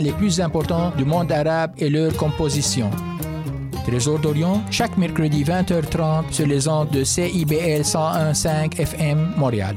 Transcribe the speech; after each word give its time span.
les 0.00 0.12
plus 0.12 0.40
importants 0.40 0.90
du 0.96 1.04
monde 1.04 1.32
arabe 1.32 1.72
et 1.78 1.88
leur 1.88 2.16
composition. 2.16 2.90
Trésor 3.86 4.18
d'Orient, 4.18 4.62
chaque 4.70 4.96
mercredi 4.98 5.44
20h30 5.44 6.32
sur 6.32 6.46
les 6.46 6.66
ondes 6.68 6.90
de 6.90 7.04
CIBL 7.04 7.82
101.5 7.82 8.80
FM 8.80 9.34
Montréal. 9.36 9.76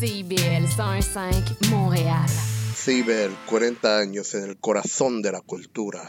CIBL 0.00 0.64
101.5 0.66 1.70
Montréal. 1.70 2.26
CIBL, 2.74 3.34
40 3.46 3.98
años 3.98 4.34
en 4.34 4.44
el 4.44 4.56
corazón 4.58 5.20
de 5.20 5.32
la 5.32 5.40
cultura. 5.40 6.06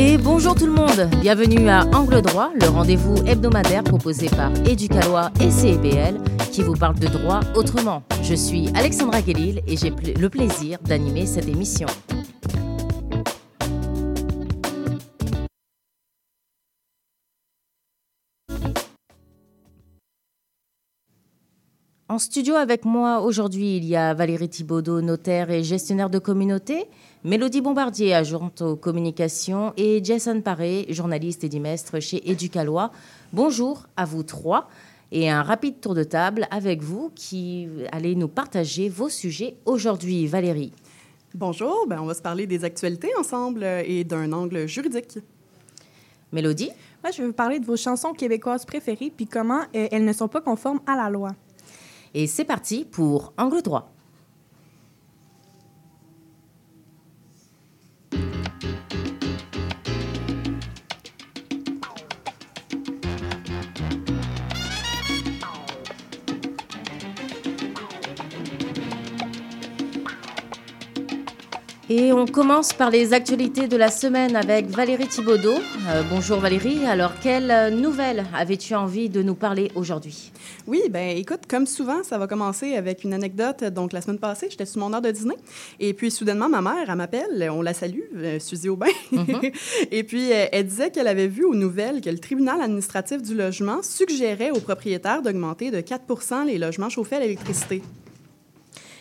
Et 0.00 0.16
bonjour 0.16 0.54
tout 0.54 0.66
le 0.66 0.72
monde, 0.72 1.10
bienvenue 1.20 1.68
à 1.68 1.80
Angle 1.92 2.22
Droit, 2.22 2.52
le 2.54 2.68
rendez-vous 2.68 3.16
hebdomadaire 3.26 3.82
proposé 3.82 4.28
par 4.28 4.52
Éducalois 4.64 5.32
et 5.40 5.50
CIBL 5.50 6.20
qui 6.52 6.62
vous 6.62 6.74
parle 6.74 6.96
de 7.00 7.08
droit 7.08 7.40
autrement. 7.56 8.04
Je 8.22 8.34
suis 8.34 8.68
Alexandra 8.76 9.22
Guélil 9.22 9.60
et 9.66 9.76
j'ai 9.76 9.90
le 9.90 10.28
plaisir 10.28 10.78
d'animer 10.84 11.26
cette 11.26 11.48
émission. 11.48 11.88
En 22.18 22.20
studio 22.20 22.56
avec 22.56 22.84
moi 22.84 23.20
aujourd'hui, 23.20 23.76
il 23.76 23.84
y 23.84 23.94
a 23.94 24.12
Valérie 24.12 24.48
Thibaudot, 24.48 25.02
notaire 25.02 25.52
et 25.52 25.62
gestionnaire 25.62 26.10
de 26.10 26.18
communauté, 26.18 26.86
Mélodie 27.22 27.60
Bombardier, 27.60 28.12
agente 28.12 28.60
aux 28.60 28.74
communications, 28.74 29.72
et 29.76 30.02
Jason 30.02 30.40
Paré, 30.40 30.86
journaliste 30.88 31.44
et 31.44 31.48
dimestre 31.48 32.00
chez 32.00 32.28
Éducalois. 32.28 32.90
Bonjour 33.32 33.86
à 33.96 34.04
vous 34.04 34.24
trois 34.24 34.68
et 35.12 35.30
un 35.30 35.44
rapide 35.44 35.80
tour 35.80 35.94
de 35.94 36.02
table 36.02 36.48
avec 36.50 36.82
vous 36.82 37.12
qui 37.14 37.68
allez 37.92 38.16
nous 38.16 38.26
partager 38.26 38.88
vos 38.88 39.08
sujets 39.08 39.54
aujourd'hui. 39.64 40.26
Valérie. 40.26 40.72
Bonjour, 41.36 41.86
ben 41.86 42.00
on 42.00 42.06
va 42.06 42.14
se 42.14 42.22
parler 42.22 42.48
des 42.48 42.64
actualités 42.64 43.12
ensemble 43.16 43.62
euh, 43.62 43.84
et 43.86 44.02
d'un 44.02 44.32
angle 44.32 44.66
juridique. 44.66 45.20
Mélodie. 46.32 46.72
Moi, 47.04 47.12
je 47.12 47.22
vais 47.22 47.28
vous 47.28 47.32
parler 47.32 47.60
de 47.60 47.64
vos 47.64 47.76
chansons 47.76 48.12
québécoises 48.12 48.64
préférées 48.64 49.12
puis 49.16 49.28
comment 49.28 49.60
euh, 49.76 49.86
elles 49.92 50.04
ne 50.04 50.12
sont 50.12 50.26
pas 50.26 50.40
conformes 50.40 50.80
à 50.84 50.96
la 50.96 51.10
loi. 51.10 51.30
Et 52.14 52.26
c'est 52.26 52.44
parti 52.44 52.84
pour 52.84 53.32
Angle 53.38 53.62
droit. 53.62 53.92
Et 71.90 72.12
on 72.12 72.26
commence 72.26 72.74
par 72.74 72.90
les 72.90 73.14
actualités 73.14 73.66
de 73.66 73.76
la 73.76 73.90
semaine 73.90 74.36
avec 74.36 74.66
Valérie 74.66 75.08
Thibaudot. 75.08 75.54
Euh, 75.88 76.02
bonjour 76.10 76.38
Valérie, 76.38 76.84
alors 76.84 77.12
quelle 77.22 77.50
euh, 77.50 77.70
nouvelle 77.70 78.26
avais-tu 78.34 78.74
envie 78.74 79.08
de 79.08 79.22
nous 79.22 79.34
parler 79.34 79.70
aujourd'hui? 79.74 80.30
Oui, 80.66 80.82
ben 80.90 81.16
écoute, 81.16 81.40
comme 81.48 81.66
souvent, 81.66 82.02
ça 82.02 82.18
va 82.18 82.26
commencer 82.26 82.74
avec 82.74 83.04
une 83.04 83.14
anecdote. 83.14 83.64
Donc, 83.64 83.94
la 83.94 84.02
semaine 84.02 84.18
passée, 84.18 84.48
j'étais 84.50 84.66
sur 84.66 84.80
mon 84.80 84.92
heure 84.92 85.00
de 85.00 85.10
dîner. 85.10 85.36
Et 85.80 85.94
puis, 85.94 86.10
soudainement, 86.10 86.50
ma 86.50 86.60
mère, 86.60 86.90
elle 86.90 86.94
m'appelle. 86.94 87.48
On 87.50 87.62
la 87.62 87.72
salue, 87.72 88.00
euh, 88.16 88.38
Suzy 88.38 88.68
Aubin. 88.68 88.86
et 89.90 90.04
puis, 90.04 90.30
euh, 90.30 90.44
elle 90.52 90.66
disait 90.66 90.90
qu'elle 90.90 91.08
avait 91.08 91.26
vu 91.26 91.46
aux 91.46 91.54
nouvelles 91.54 92.02
que 92.02 92.10
le 92.10 92.18
tribunal 92.18 92.60
administratif 92.60 93.22
du 93.22 93.34
logement 93.34 93.82
suggérait 93.82 94.50
aux 94.50 94.60
propriétaires 94.60 95.22
d'augmenter 95.22 95.70
de 95.70 95.80
4% 95.80 96.44
les 96.44 96.58
logements 96.58 96.90
chauffés 96.90 97.16
à 97.16 97.20
l'électricité. 97.20 97.80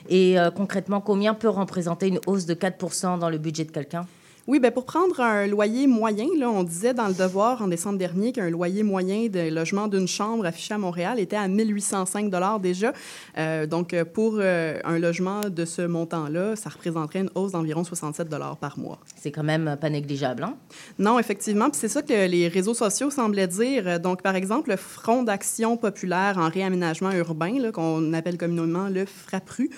Et 0.10 0.40
euh, 0.40 0.52
concrètement, 0.52 1.02
combien 1.02 1.34
peut 1.34 1.50
représenter 1.50 2.08
une 2.08 2.20
hausse 2.28 2.46
de 2.46 2.54
4% 2.54 3.20
dans 3.20 3.30
le 3.30 3.38
budget 3.38 3.66
de 3.66 3.72
quelqu'un? 3.72 4.06
Oui, 4.48 4.60
ben 4.62 4.72
pour 4.72 4.86
prendre 4.86 5.20
un 5.20 5.46
loyer 5.46 5.88
moyen, 5.88 6.26
là, 6.38 6.50
on 6.50 6.64
disait 6.64 6.94
dans 6.94 7.10
le 7.10 7.14
devoir 7.14 7.62
en 7.62 7.68
décembre 7.68 7.98
dernier 7.98 8.32
qu'un 8.32 8.50
loyer 8.50 8.82
moyen 8.82 9.28
de 9.28 9.54
logement 9.54 9.90
d'une 9.90 10.08
chambre 10.08 10.46
affiché 10.46 10.74
à 10.74 10.78
Montréal 10.78 11.20
était 11.20 11.36
à 11.36 11.50
1805 11.50 12.32
déjà. 12.62 12.94
Euh, 13.38 13.66
donc, 13.66 13.94
euh, 13.94 14.06
pour 14.06 14.38
euh, 14.40 14.80
un 14.86 15.00
logement 15.00 15.50
de 15.50 15.66
ce 15.66 15.82
montant-là, 15.82 16.56
ça 16.56 16.70
représenterait 16.70 17.20
une 17.20 17.30
hausse 17.36 17.52
d'environ 17.52 17.84
67 17.84 18.30
par 18.62 18.80
mois. 18.80 19.00
C'est 19.18 19.32
quand 19.32 19.44
même 19.44 19.76
pas 19.82 19.90
négligeable. 19.90 20.44
Hein? 20.44 20.56
Non, 20.98 21.20
effectivement. 21.20 21.70
Puis 21.70 21.82
c'est 21.82 21.90
ça 21.90 22.02
que 22.02 22.28
les 22.28 22.48
réseaux 22.48 22.74
sociaux 22.74 23.10
semblaient 23.10 23.48
dire. 23.48 24.00
Donc, 24.00 24.22
par 24.22 24.38
exemple, 24.38 24.70
le 24.70 24.78
Front 24.78 25.24
d'action 25.24 25.76
populaire 25.76 26.38
en 26.38 26.48
réaménagement 26.48 27.12
urbain, 27.12 27.60
là, 27.60 27.74
qu'on 27.74 28.14
appelle 28.14 28.38
communément 28.38 28.88
le 28.88 29.06
FRAPRU, 29.06 29.70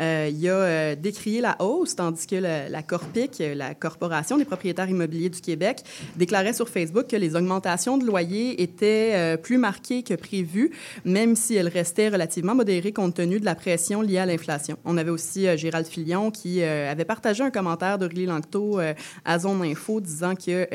euh, 0.00 0.28
il 0.32 0.50
a 0.50 0.96
décrié 0.96 1.40
la 1.40 1.62
hausse, 1.62 1.94
tandis 1.94 2.26
que 2.26 2.34
la 2.34 2.82
Corpic, 2.82 3.40
la 3.54 3.74
Corporation 3.76 4.15
des 4.38 4.44
propriétaires 4.44 4.88
immobiliers 4.88 5.30
du 5.30 5.40
Québec, 5.40 5.82
déclarait 6.16 6.52
sur 6.52 6.68
Facebook 6.68 7.06
que 7.08 7.16
les 7.16 7.36
augmentations 7.36 7.98
de 7.98 8.04
loyers 8.04 8.62
étaient 8.62 9.12
euh, 9.14 9.36
plus 9.36 9.58
marquées 9.58 10.02
que 10.02 10.14
prévu, 10.14 10.70
même 11.04 11.36
si 11.36 11.54
elles 11.54 11.68
restaient 11.68 12.08
relativement 12.08 12.54
modérées 12.54 12.92
compte 12.92 13.14
tenu 13.14 13.40
de 13.40 13.44
la 13.44 13.54
pression 13.54 14.02
liée 14.02 14.18
à 14.18 14.26
l'inflation. 14.26 14.76
On 14.84 14.96
avait 14.96 15.10
aussi 15.10 15.46
euh, 15.46 15.56
Gérald 15.56 15.86
Filion 15.86 16.30
qui 16.30 16.62
euh, 16.62 16.90
avait 16.90 17.04
partagé 17.04 17.42
un 17.42 17.50
commentaire 17.50 17.98
d'Aurélie 17.98 18.26
Langto 18.26 18.78
euh, 18.78 18.94
à 19.24 19.38
Zone 19.38 19.62
Info 19.62 20.00
disant 20.00 20.34
qu'il 20.34 20.66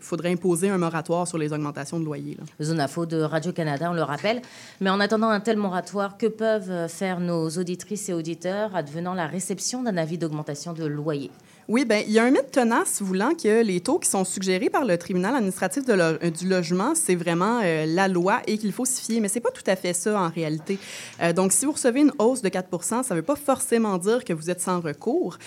faudrait 0.00 0.32
imposer 0.32 0.68
un 0.68 0.78
moratoire 0.78 1.26
sur 1.26 1.38
les 1.38 1.52
augmentations 1.52 1.98
de 1.98 2.04
loyers. 2.04 2.36
Zone 2.62 2.80
Info 2.80 3.06
de 3.06 3.20
Radio-Canada, 3.20 3.90
on 3.90 3.94
le 3.94 4.02
rappelle. 4.02 4.42
Mais 4.80 4.90
en 4.90 5.00
attendant 5.00 5.28
un 5.28 5.40
tel 5.40 5.56
moratoire, 5.56 6.16
que 6.18 6.26
peuvent 6.26 6.88
faire 6.88 7.20
nos 7.20 7.48
auditrices 7.48 8.08
et 8.08 8.12
auditeurs 8.12 8.74
advenant 8.74 9.14
la 9.14 9.26
réception 9.26 9.82
d'un 9.82 9.96
avis 9.96 10.18
d'augmentation 10.18 10.72
de 10.72 10.84
loyer 10.84 11.30
Oui, 11.68 11.84
ben 11.84 12.04
il 12.06 12.12
y 12.12 12.20
a 12.20 12.24
un 12.24 12.30
mythe 12.30 12.52
tenace 12.52 13.02
voulant 13.02 13.34
que 13.34 13.64
les 13.64 13.80
taux 13.80 13.98
qui 13.98 14.08
sont 14.08 14.24
suggérés 14.24 14.70
par 14.70 14.84
le 14.84 14.96
tribunal 14.98 15.34
administratif 15.34 15.82
euh, 15.88 16.30
du 16.30 16.46
logement, 16.46 16.94
c'est 16.94 17.16
vraiment 17.16 17.60
euh, 17.60 17.86
la 17.86 18.06
loi 18.06 18.40
et 18.46 18.56
qu'il 18.56 18.70
faut 18.70 18.84
s'y 18.84 19.02
fier. 19.02 19.20
Mais 19.20 19.26
c'est 19.26 19.40
pas 19.40 19.50
tout 19.50 19.64
à 19.66 19.74
fait 19.74 19.92
ça 19.92 20.20
en 20.20 20.28
réalité. 20.28 20.78
Euh, 21.20 21.32
donc, 21.32 21.50
si 21.50 21.66
vous 21.66 21.72
recevez 21.72 22.02
une 22.02 22.12
hausse 22.20 22.40
de 22.40 22.50
4% 22.50 23.02
ça 23.02 23.02
ne 23.10 23.16
veut 23.16 23.24
pas 23.24 23.34
forcément 23.34 23.98
dire 23.98 24.22
que 24.22 24.32
vous 24.32 24.48
êtes 24.48 24.60
sans 24.60 24.80
recours. 24.80 25.38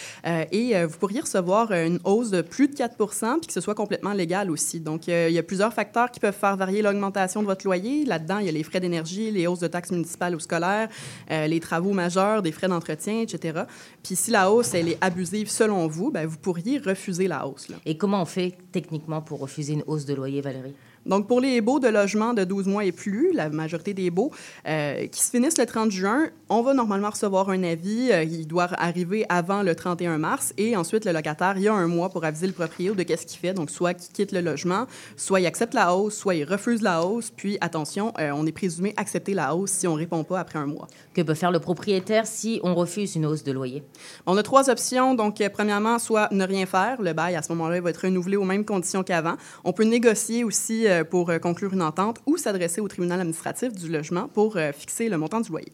Et 0.51 0.83
vous 0.83 0.97
pourriez 0.97 1.21
recevoir 1.21 1.71
une 1.71 1.99
hausse 2.03 2.31
de 2.31 2.41
plus 2.41 2.67
de 2.67 2.75
4% 2.75 3.39
puis 3.39 3.47
que 3.47 3.53
ce 3.53 3.61
soit 3.61 3.75
complètement 3.75 4.11
légal 4.11 4.51
aussi. 4.51 4.81
Donc, 4.81 5.07
il 5.07 5.31
y 5.31 5.37
a 5.37 5.43
plusieurs 5.43 5.73
facteurs 5.73 6.11
qui 6.11 6.19
peuvent 6.19 6.35
faire 6.35 6.57
varier 6.57 6.81
l'augmentation 6.81 7.41
de 7.41 7.47
votre 7.47 7.65
loyer. 7.65 8.05
Là-dedans, 8.05 8.39
il 8.39 8.45
y 8.45 8.49
a 8.49 8.51
les 8.51 8.63
frais 8.63 8.79
d'énergie, 8.79 9.31
les 9.31 9.47
hausses 9.47 9.59
de 9.59 9.67
taxes 9.67 9.91
municipales 9.91 10.35
ou 10.35 10.39
scolaires, 10.39 10.89
les 11.29 11.59
travaux 11.59 11.93
majeurs, 11.93 12.41
des 12.41 12.51
frais 12.51 12.67
d'entretien, 12.67 13.21
etc. 13.21 13.63
Puis 14.03 14.15
si 14.15 14.31
la 14.31 14.51
hausse, 14.51 14.73
elle 14.73 14.89
est 14.89 14.97
abusive 15.01 15.49
selon 15.49 15.87
vous, 15.87 16.08
ben, 16.09 16.25
vous 16.27 16.37
pourriez 16.37 16.77
refuser 16.77 17.27
la 17.27 17.47
hausse. 17.47 17.67
Et 17.85 17.97
comment 17.97 18.21
on 18.21 18.25
fait 18.25 18.57
techniquement 18.71 19.21
pour 19.21 19.39
refuser 19.39 19.73
une 19.73 19.83
hausse 19.87 20.05
de 20.05 20.13
loyer, 20.13 20.41
Valérie? 20.41 20.75
Donc, 21.05 21.27
pour 21.27 21.39
les 21.41 21.61
baux 21.61 21.79
de 21.79 21.87
logement 21.87 22.33
de 22.33 22.43
12 22.43 22.67
mois 22.67 22.85
et 22.85 22.91
plus, 22.91 23.31
la 23.33 23.49
majorité 23.49 23.93
des 23.93 24.09
baux 24.09 24.31
euh, 24.67 25.07
qui 25.07 25.21
se 25.21 25.31
finissent 25.31 25.57
le 25.57 25.65
30 25.65 25.91
juin, 25.91 26.29
on 26.49 26.61
va 26.61 26.73
normalement 26.73 27.09
recevoir 27.09 27.49
un 27.49 27.63
avis. 27.63 28.09
euh, 28.11 28.23
il 28.23 28.47
doit 28.47 28.69
arriver 28.77 29.25
avant 29.29 29.63
le 29.63 29.75
31 29.75 30.17
mars. 30.17 30.53
Et 30.57 30.75
ensuite, 30.75 31.05
le 31.05 31.11
locataire, 31.11 31.53
il 31.57 31.63
y 31.63 31.67
a 31.67 31.73
un 31.73 31.87
mois 31.87 32.09
pour 32.09 32.23
aviser 32.25 32.47
le 32.47 32.53
propriétaire 32.53 32.95
de 32.95 33.03
qu'est-ce 33.03 33.25
qu'il 33.25 33.39
fait. 33.39 33.53
Donc, 33.53 33.69
soit 33.69 33.93
qu'il 33.93 34.13
quitte 34.13 34.31
le 34.31 34.41
logement, 34.41 34.85
soit 35.17 35.39
il 35.39 35.45
accepte 35.45 35.73
la 35.73 35.95
hausse, 35.95 36.15
soit 36.15 36.35
il 36.35 36.43
refuse 36.43 36.81
la 36.81 37.03
hausse. 37.03 37.31
Puis, 37.35 37.57
attention, 37.61 38.13
euh, 38.19 38.31
on 38.33 38.45
est 38.45 38.51
présumé 38.51 38.93
accepter 38.97 39.33
la 39.33 39.55
hausse 39.55 39.71
si 39.71 39.87
on 39.87 39.93
ne 39.93 39.99
répond 39.99 40.23
pas 40.23 40.39
après 40.39 40.59
un 40.59 40.65
mois. 40.65 40.87
Que 41.13 41.21
peut 41.21 41.33
faire 41.33 41.51
le 41.51 41.59
propriétaire 41.59 42.25
si 42.25 42.59
on 42.63 42.75
refuse 42.75 43.15
une 43.15 43.25
hausse 43.25 43.43
de 43.43 43.51
loyer? 43.51 43.83
On 44.25 44.37
a 44.37 44.43
trois 44.43 44.69
options. 44.69 45.15
Donc, 45.15 45.41
euh, 45.41 45.49
premièrement, 45.49 45.99
soit 45.99 46.29
ne 46.31 46.45
rien 46.45 46.65
faire. 46.65 47.01
Le 47.01 47.13
bail, 47.13 47.35
à 47.35 47.41
ce 47.41 47.51
moment-là, 47.53 47.77
il 47.77 47.81
va 47.81 47.89
être 47.89 48.03
renouvelé 48.03 48.37
aux 48.37 48.43
mêmes 48.43 48.65
conditions 48.65 49.03
qu'avant. 49.03 49.35
On 49.63 49.73
peut 49.73 49.83
négocier 49.83 50.43
aussi 50.43 50.87
pour 51.09 51.29
euh, 51.29 51.39
conclure 51.39 51.73
une 51.73 51.81
entente 51.81 52.17
ou 52.25 52.37
s'adresser 52.37 52.81
au 52.81 52.87
tribunal 52.87 53.19
administratif 53.19 53.73
du 53.73 53.89
logement 53.89 54.27
pour 54.27 54.57
euh, 54.57 54.71
fixer 54.71 55.09
le 55.09 55.17
montant 55.17 55.41
du 55.41 55.49
loyer. 55.49 55.71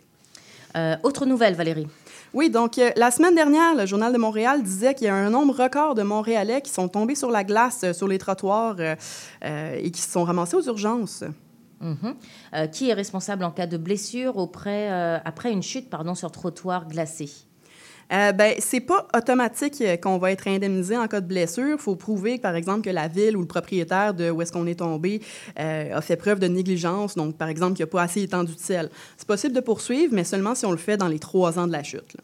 Euh, 0.75 0.95
Autre 1.03 1.25
nouvelle, 1.25 1.56
Valérie 1.56 1.88
Oui, 2.33 2.50
donc 2.50 2.77
euh, 2.77 2.91
la 2.97 3.09
semaine 3.09 3.33
dernière, 3.35 3.75
le 3.75 3.85
Journal 3.85 4.12
de 4.12 4.17
Montréal 4.17 4.62
disait 4.62 4.94
qu'il 4.94 5.07
y 5.07 5.09
a 5.09 5.15
un 5.15 5.29
nombre 5.29 5.56
record 5.56 5.95
de 5.95 6.03
Montréalais 6.03 6.62
qui 6.62 6.71
sont 6.71 6.89
tombés 6.89 7.15
sur 7.15 7.31
la 7.31 7.44
glace 7.45 7.81
euh, 7.85 7.94
sur 7.94 8.07
les 8.07 8.17
trottoirs 8.17 8.75
euh, 8.79 8.95
euh, 9.45 9.79
et 9.81 9.89
qui 9.91 10.01
se 10.01 10.12
sont 10.12 10.23
ramassés 10.25 10.57
aux 10.57 10.67
urgences. 10.67 11.23
Mhm. 11.79 12.15
Euh, 12.53 12.68
Qui 12.68 12.89
est 12.89 12.94
responsable 12.94 13.44
en 13.44 13.51
cas 13.51 13.68
de 13.68 13.77
blessure 13.77 14.38
auprès, 14.38 14.91
euh, 14.91 15.18
après 15.23 15.51
une 15.51 15.63
chute 15.63 15.89
pardon, 15.89 16.15
sur 16.15 16.31
trottoir 16.31 16.88
glacé? 16.88 17.29
Euh, 18.13 18.31
ben, 18.31 18.54
c'est 18.60 18.81
pas 18.81 19.07
automatique 19.16 19.81
euh, 19.81 19.98
qu'on 19.98 20.18
va 20.18 20.31
être 20.31 20.48
indemnisé 20.48 20.96
en 20.98 21.07
cas 21.07 21.22
de 21.22 21.28
blessure. 21.28 21.78
Il 21.78 21.81
faut 21.81 21.96
prouver, 21.96 22.38
par 22.38 22.56
exemple, 22.56 22.81
que 22.81 22.90
la 22.90 23.07
ville 23.07 23.36
ou 23.36 23.42
le 23.42 23.48
propriétaire 23.48 24.13
de 24.13 24.30
où 24.30 24.42
est-ce 24.42 24.52
qu'on 24.52 24.68
est 24.68 24.80
tombé 24.80 25.22
euh, 25.60 25.98
a 25.98 26.02
fait 26.02 26.16
preuve 26.16 26.40
de 26.40 26.48
négligence. 26.48 27.16
Donc, 27.16 27.36
par 27.36 27.50
exemple, 27.50 27.74
qu'il 27.74 27.84
n'a 27.84 27.90
pas 27.90 28.04
assez 28.04 28.22
étendu 28.22 28.54
de 28.54 28.60
sel. 28.60 28.90
C'est 29.18 29.28
possible 29.28 29.56
de 29.56 29.60
poursuivre, 29.60 30.13
mais 30.13 30.24
seulement 30.24 30.54
si 30.54 30.66
on 30.66 30.72
le 30.72 30.78
fait 30.78 30.98
dans 30.98 31.07
les 31.07 31.19
trois 31.19 31.57
ans 31.57 31.66
de 31.66 31.72
la 31.72 31.84
chute. 31.84 32.18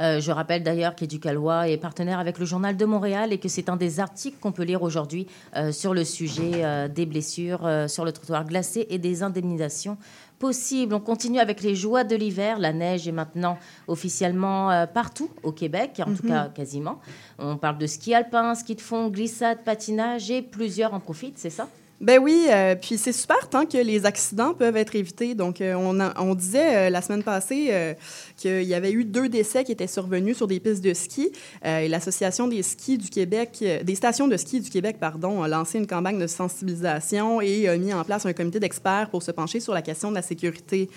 Euh, 0.00 0.20
je 0.20 0.30
rappelle 0.30 0.62
d'ailleurs 0.62 0.94
qu'Éducalois 0.94 1.68
est 1.68 1.76
partenaire 1.76 2.20
avec 2.20 2.38
le 2.38 2.46
Journal 2.46 2.76
de 2.76 2.84
Montréal 2.84 3.32
et 3.32 3.38
que 3.38 3.48
c'est 3.48 3.68
un 3.68 3.74
des 3.74 3.98
articles 3.98 4.36
qu'on 4.40 4.52
peut 4.52 4.62
lire 4.62 4.82
aujourd'hui 4.82 5.26
sur 5.72 5.92
le 5.92 6.04
sujet 6.04 6.88
des 6.88 7.04
blessures 7.04 7.68
sur 7.88 8.04
le 8.04 8.12
trottoir 8.12 8.44
glacé 8.44 8.86
et 8.90 8.98
des 8.98 9.24
indemnisations 9.24 9.98
possibles. 10.38 10.94
On 10.94 11.00
continue 11.00 11.38
avec 11.38 11.62
les 11.62 11.74
joies 11.74 12.04
de 12.04 12.16
l'hiver. 12.16 12.58
La 12.58 12.72
neige 12.72 13.06
est 13.08 13.12
maintenant 13.12 13.58
officiellement 13.86 14.70
euh, 14.70 14.86
partout 14.86 15.30
au 15.42 15.52
Québec, 15.52 16.00
en 16.04 16.14
tout 16.14 16.26
cas 16.26 16.48
quasiment. 16.48 17.00
On 17.38 17.56
parle 17.56 17.78
de 17.78 17.86
ski 17.86 18.14
alpin, 18.14 18.54
ski 18.54 18.74
de 18.74 18.80
fond, 18.80 19.08
glissade, 19.08 19.58
patinage 19.64 20.30
et 20.30 20.42
plusieurs 20.42 20.94
en 20.94 21.00
profitent, 21.00 21.38
c'est 21.38 21.50
ça? 21.50 21.68
Ben 22.00 22.20
oui, 22.22 22.46
euh, 22.48 22.76
puis 22.76 22.96
c'est 22.96 23.12
super 23.12 23.48
tant 23.48 23.66
que 23.66 23.76
les 23.76 24.06
accidents 24.06 24.54
peuvent 24.54 24.76
être 24.76 24.94
évités. 24.94 25.34
Donc, 25.34 25.60
euh, 25.60 25.74
on, 25.74 26.34
disait 26.36 26.76
euh, 26.76 26.90
la 26.90 27.02
semaine 27.02 27.24
passée 27.24 27.96
qu'il 28.36 28.62
y 28.62 28.74
avait 28.74 28.92
eu 28.92 29.04
deux 29.04 29.28
décès 29.28 29.64
qui 29.64 29.72
étaient 29.72 29.88
survenus 29.88 30.36
sur 30.36 30.46
des 30.46 30.60
pistes 30.60 30.84
de 30.84 30.94
ski. 30.94 31.32
Et 31.64 31.88
l'Association 31.88 32.46
des 32.46 32.62
skis 32.62 32.98
du 32.98 33.10
Québec, 33.10 33.64
des 33.82 33.94
stations 33.96 34.28
de 34.28 34.36
ski 34.36 34.60
du 34.60 34.70
Québec, 34.70 34.98
pardon, 35.00 35.42
a 35.42 35.48
lancé 35.48 35.78
une 35.78 35.88
campagne 35.88 36.18
de 36.18 36.26
sensibilisation 36.28 37.40
et 37.40 37.68
a 37.68 37.76
mis 37.76 37.92
en 37.92 38.04
place 38.04 38.26
un 38.26 38.32
comité 38.32 38.60
d'experts 38.60 39.08
pour 39.10 39.22
se 39.22 39.32
pencher 39.32 39.58
sur 39.58 39.74
la 39.74 39.82
question 39.82 40.10
de 40.10 40.14
la 40.14 40.22
sécurité 40.22 40.88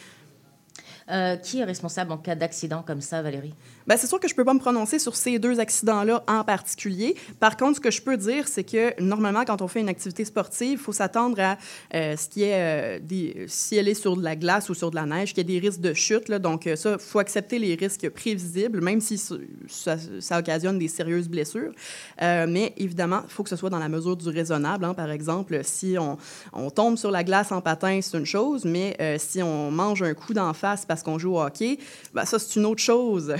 Euh, 1.09 1.35
Qui 1.35 1.59
est 1.59 1.63
responsable 1.63 2.11
en 2.11 2.17
cas 2.17 2.35
d'accident 2.35 2.83
comme 2.85 3.01
ça, 3.01 3.21
Valérie? 3.21 3.53
Ben, 3.87 3.97
c'est 3.97 4.07
sûr 4.07 4.19
que 4.19 4.27
je 4.27 4.35
peux 4.35 4.45
pas 4.45 4.53
me 4.53 4.59
prononcer 4.59 4.99
sur 4.99 5.15
ces 5.15 5.39
deux 5.39 5.59
accidents-là 5.59 6.23
en 6.27 6.43
particulier. 6.43 7.15
Par 7.39 7.57
contre, 7.57 7.77
ce 7.77 7.81
que 7.81 7.91
je 7.91 8.01
peux 8.01 8.17
dire, 8.17 8.47
c'est 8.47 8.63
que 8.63 9.01
normalement, 9.01 9.43
quand 9.43 9.61
on 9.61 9.67
fait 9.67 9.81
une 9.81 9.89
activité 9.89 10.23
sportive, 10.23 10.73
il 10.73 10.77
faut 10.77 10.93
s'attendre 10.93 11.39
à 11.39 11.57
euh, 11.95 12.15
ce 12.15 12.29
qui 12.29 12.43
est 12.43 12.99
euh, 13.01 13.45
si 13.47 13.75
elle 13.75 13.87
est 13.87 13.95
sur 13.95 14.15
de 14.15 14.23
la 14.23 14.35
glace 14.35 14.69
ou 14.69 14.73
sur 14.73 14.91
de 14.91 14.95
la 14.95 15.05
neige, 15.05 15.33
qu'il 15.33 15.39
y 15.39 15.57
a 15.57 15.59
des 15.59 15.67
risques 15.67 15.81
de 15.81 15.93
chute. 15.93 16.31
Donc, 16.31 16.67
euh, 16.67 16.75
ça, 16.75 16.93
il 16.93 16.99
faut 16.99 17.19
accepter 17.19 17.57
les 17.57 17.75
risques 17.75 18.09
prévisibles, 18.09 18.81
même 18.81 19.01
si 19.01 19.17
ça, 19.17 19.97
occasionne 20.37 20.77
des 20.77 20.87
sérieuses 20.87 21.27
blessures. 21.27 21.71
Mais 22.19 22.73
évidemment, 22.77 23.21
il 23.23 23.31
faut 23.31 23.43
que 23.43 23.49
ce 23.49 23.55
soit 23.55 23.69
dans 23.69 23.79
la 23.79 23.89
mesure 23.89 24.15
du 24.15 24.29
raisonnable. 24.29 24.85
hein. 24.85 24.93
Par 24.93 25.09
exemple, 25.09 25.59
si 25.63 25.95
on, 25.97 26.69
tombe 26.69 26.97
sur 26.97 27.11
la 27.11 27.23
glace 27.23 27.51
en 27.51 27.61
patin, 27.61 27.99
c'est 28.01 28.17
une 28.17 28.25
chose, 28.25 28.65
mais 28.65 28.95
si 29.17 29.41
on 29.41 29.71
mange 29.71 30.03
un 30.03 30.13
coup 30.13 30.33
d'en 30.33 30.53
face 30.53 30.85
parce 30.91 31.03
qu'on 31.03 31.17
joue 31.17 31.35
au 31.35 31.41
hockey, 31.41 31.77
ben, 32.13 32.25
ça, 32.25 32.37
c'est 32.37 32.59
une 32.59 32.65
autre 32.65 32.81
chose. 32.81 33.33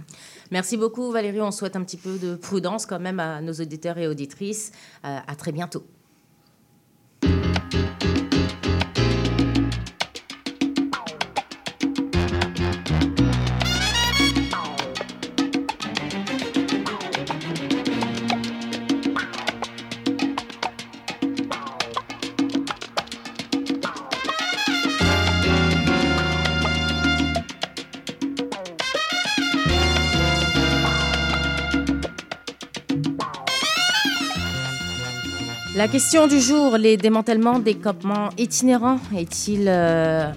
Merci 0.50 0.78
beaucoup, 0.78 1.10
Valérie. 1.10 1.42
On 1.42 1.50
souhaite 1.50 1.76
un 1.76 1.84
petit 1.84 1.98
peu 1.98 2.16
de 2.16 2.34
prudence 2.34 2.86
quand 2.86 2.98
même 2.98 3.20
à 3.20 3.42
nos 3.42 3.52
auditeurs 3.52 3.98
et 3.98 4.08
auditrices. 4.08 4.72
Euh, 5.04 5.18
à 5.26 5.36
très 5.36 5.52
bientôt. 5.52 5.84
La 35.84 35.90
question 35.90 36.26
du 36.26 36.40
jour, 36.40 36.78
les 36.78 36.96
démantèlements 36.96 37.58
des 37.58 37.74
campements 37.74 38.30
itinérants 38.38 38.96
euh, 39.58 40.32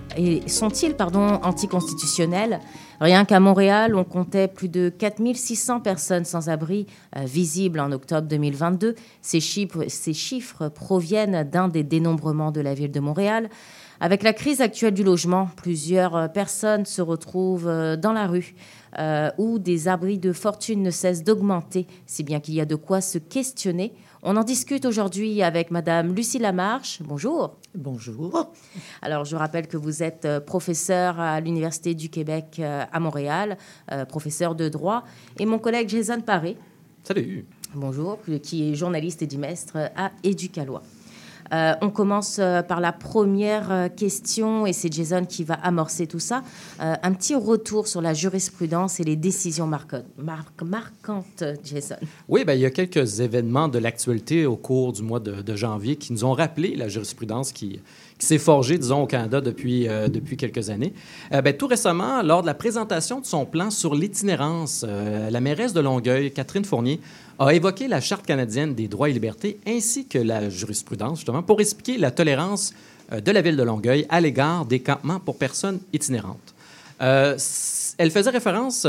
sont-ils 0.46 0.96
anticonstitutionnels? 1.42 2.60
Rien 3.00 3.24
qu'à 3.24 3.40
Montréal, 3.40 3.96
on 3.96 4.04
comptait 4.04 4.50
plus 4.50 4.68
de 4.68 4.90
4600 4.90 5.80
personnes 5.80 6.26
sans 6.26 6.50
abri 6.50 6.86
euh, 7.16 7.22
visibles 7.24 7.80
en 7.80 7.94
octobre 7.94 8.28
2022. 8.28 8.96
Ces 9.22 9.40
chiffres, 9.40 10.68
proviennent 10.68 11.50
d'un 11.50 11.70
des 11.70 11.84
dénombrements 11.84 12.52
de 12.52 12.60
la 12.60 12.74
ville 12.74 12.92
de 12.92 13.00
Montréal. 13.00 13.50
Avec 14.02 14.24
la 14.24 14.34
crise 14.34 14.60
actuelle 14.60 14.94
du 14.94 15.06
logement, 15.06 15.48
plusieurs 15.56 16.18
euh, 16.18 16.28
personnes 16.28 16.86
se 16.86 17.02
retrouvent 17.02 17.72
dans 17.96 18.12
la 18.12 18.28
rue 18.28 18.54
où 19.38 19.60
des 19.60 19.88
abris 19.88 20.18
de 20.18 20.34
fortune 20.34 20.82
ne 20.82 20.90
cessent 20.90 21.24
d'augmenter, 21.24 21.86
si 22.08 22.24
bien 22.24 22.40
qu'il 22.40 22.56
y 22.56 22.62
a 22.62 22.66
de 22.66 22.76
quoi 22.76 23.00
se 23.00 23.20
questionner. 23.20 23.94
On 24.30 24.36
en 24.36 24.44
discute 24.44 24.84
aujourd'hui 24.84 25.42
avec 25.42 25.72
Madame 25.72 26.14
Lucie 26.14 26.38
Lamarche. 26.38 27.00
Bonjour. 27.02 27.56
Bonjour. 27.74 28.52
Alors, 29.02 29.24
je 29.24 29.38
rappelle 29.38 29.70
que 29.70 29.78
vous 29.78 30.04
êtes 30.04 30.26
euh, 30.26 30.42
professeur 30.42 31.18
à 31.18 31.40
l'Université 31.40 31.96
du 31.96 32.10
Québec 32.10 32.58
euh, 32.60 32.84
à 32.92 33.00
Montréal, 33.00 33.58
euh, 33.90 34.04
professeur 34.04 34.54
de 34.54 34.68
droit, 34.68 35.06
et 35.40 35.46
mon 35.46 35.60
collègue 35.60 35.88
Jason 35.88 36.20
Paré, 36.20 36.58
Salut. 37.06 37.46
bonjour, 37.74 38.20
qui 38.44 38.70
est 38.70 38.76
journaliste 38.76 39.22
et 39.22 39.28
dimestre 39.28 39.78
à 39.96 40.12
Éducalois. 40.24 40.84
Euh, 41.54 41.74
on 41.82 41.90
commence 41.90 42.38
euh, 42.40 42.62
par 42.62 42.80
la 42.80 42.92
première 42.92 43.72
euh, 43.72 43.90
question, 43.90 44.66
et 44.66 44.74
c'est 44.74 44.92
Jason 44.92 45.26
qui 45.26 45.44
va 45.44 45.56
amorcer 45.56 46.08
tout 46.08 46.20
ça. 46.20 46.44
Un 46.80 47.14
petit 47.14 47.36
retour 47.36 47.88
sur 47.88 48.02
la 48.02 48.14
jurisprudence 48.14 49.00
et 49.00 49.04
les 49.04 49.16
décisions 49.16 49.68
marquantes, 49.68 50.06
mar- 50.18 50.52
marquantes 50.64 51.44
Jason. 51.64 51.96
Oui, 52.28 52.44
ben, 52.46 52.54
il 52.54 52.62
y 52.62 52.66
a 52.66 52.70
quelques 52.70 53.20
événements 53.20 53.68
de 53.68 53.80
l'actualité 53.80 54.46
au 54.46 54.56
cours 54.56 54.94
du 54.94 55.02
mois 55.02 55.20
de 55.20 55.56
janvier 55.56 55.96
qui 55.96 56.14
nous 56.14 56.26
ont 56.26 56.34
rappelé 56.34 56.76
la 56.76 56.88
jurisprudence 56.88 57.52
qui, 57.52 57.80
qui 58.20 58.26
s'est 58.26 58.38
forgée, 58.40 58.78
disons, 58.80 59.04
au 59.04 59.06
Canada 59.08 59.42
depuis, 59.42 59.88
euh, 59.88 60.08
depuis 60.08 60.38
quelques 60.38 60.70
années. 60.72 60.92
Euh, 61.34 61.42
ben, 61.42 61.56
tout 61.56 61.68
récemment, 61.68 62.24
lors 62.24 62.42
de 62.42 62.48
la 62.48 62.56
présentation 62.56 63.20
de 63.20 63.26
son 63.26 63.46
plan 63.46 63.70
sur 63.70 63.94
l'itinérance, 63.94 64.84
euh, 64.88 65.30
la 65.30 65.40
mairesse 65.40 65.74
de 65.74 65.82
Longueuil, 65.82 66.32
Catherine 66.32 66.66
Fournier, 66.66 67.00
a 67.38 67.54
évoqué 67.54 67.88
la 67.88 68.02
Charte 68.02 68.26
canadienne 68.26 68.74
des 68.74 68.88
droits 68.88 69.10
et 69.10 69.14
libertés 69.14 69.60
ainsi 69.68 70.08
que 70.08 70.18
la 70.18 70.50
jurisprudence, 70.50 71.20
justement, 71.20 71.44
pour 71.44 71.62
expliquer 71.62 72.00
la 72.00 72.10
tolérance 72.10 72.74
euh, 73.14 73.22
de 73.22 73.32
la 73.32 73.42
ville 73.42 73.56
de 73.56 73.64
Longueuil 73.64 74.08
à 74.10 74.20
l'égard 74.20 74.66
des 74.66 74.80
campements 74.80 75.20
pour 75.20 75.38
personnes 75.38 75.80
itinérantes. 75.94 76.56
Euh, 77.02 77.38
elle 78.00 78.10
faisait 78.10 78.32
référence 78.32 78.86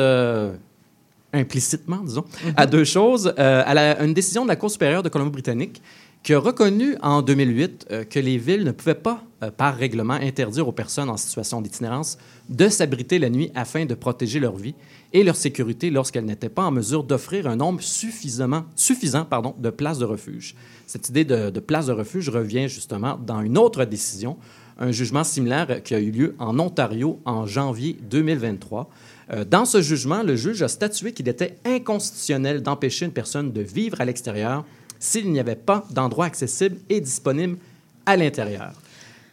implicitement, 1.32 1.98
disons, 1.98 2.24
à 2.56 2.64
deux 2.66 2.84
choses. 2.84 3.34
Euh, 3.38 3.62
à 3.66 3.74
la- 3.74 4.02
une 4.02 4.14
décision 4.14 4.44
de 4.44 4.48
la 4.48 4.56
Cour 4.56 4.70
supérieure 4.70 5.02
de 5.02 5.10
Colombie-Britannique 5.10 5.82
qui 6.22 6.34
a 6.34 6.38
reconnu 6.38 6.96
en 7.02 7.22
2008 7.22 7.86
euh, 7.90 8.04
que 8.04 8.18
les 8.18 8.38
villes 8.38 8.64
ne 8.64 8.72
pouvaient 8.72 8.94
pas, 8.94 9.22
euh, 9.42 9.50
par 9.50 9.76
règlement, 9.76 10.14
interdire 10.14 10.68
aux 10.68 10.72
personnes 10.72 11.08
en 11.08 11.16
situation 11.16 11.60
d'itinérance 11.62 12.18
de 12.48 12.68
s'abriter 12.68 13.18
la 13.18 13.30
nuit 13.30 13.50
afin 13.54 13.86
de 13.86 13.94
protéger 13.94 14.40
leur 14.40 14.56
vie 14.56 14.74
et 15.12 15.22
leur 15.22 15.36
sécurité 15.36 15.90
lorsqu'elles 15.90 16.24
n'étaient 16.24 16.48
pas 16.48 16.64
en 16.64 16.70
mesure 16.70 17.04
d'offrir 17.04 17.46
un 17.46 17.56
nombre 17.56 17.82
suffisamment, 17.82 18.64
suffisant 18.74 19.24
pardon, 19.24 19.54
de 19.58 19.70
places 19.70 19.98
de 19.98 20.04
refuge. 20.04 20.54
Cette 20.86 21.08
idée 21.08 21.24
de, 21.24 21.50
de 21.50 21.60
place 21.60 21.86
de 21.86 21.92
refuge 21.92 22.28
revient 22.28 22.68
justement 22.68 23.18
dans 23.24 23.40
une 23.40 23.56
autre 23.56 23.84
décision, 23.84 24.36
un 24.78 24.92
jugement 24.92 25.24
similaire 25.24 25.82
qui 25.82 25.94
a 25.94 25.98
eu 25.98 26.10
lieu 26.10 26.36
en 26.38 26.58
Ontario 26.58 27.20
en 27.24 27.46
janvier 27.46 27.96
2023. 28.10 28.88
Euh, 29.30 29.44
dans 29.44 29.64
ce 29.64 29.82
jugement, 29.82 30.22
le 30.22 30.36
juge 30.36 30.62
a 30.62 30.68
statué 30.68 31.12
qu'il 31.12 31.28
était 31.28 31.58
inconstitutionnel 31.64 32.62
d'empêcher 32.62 33.04
une 33.04 33.12
personne 33.12 33.52
de 33.52 33.60
vivre 33.60 34.00
à 34.00 34.04
l'extérieur 34.04 34.64
s'il 34.98 35.30
n'y 35.30 35.40
avait 35.40 35.56
pas 35.56 35.84
d'endroit 35.90 36.26
accessible 36.26 36.76
et 36.88 37.00
disponible 37.00 37.58
à 38.06 38.16
l'intérieur. 38.16 38.72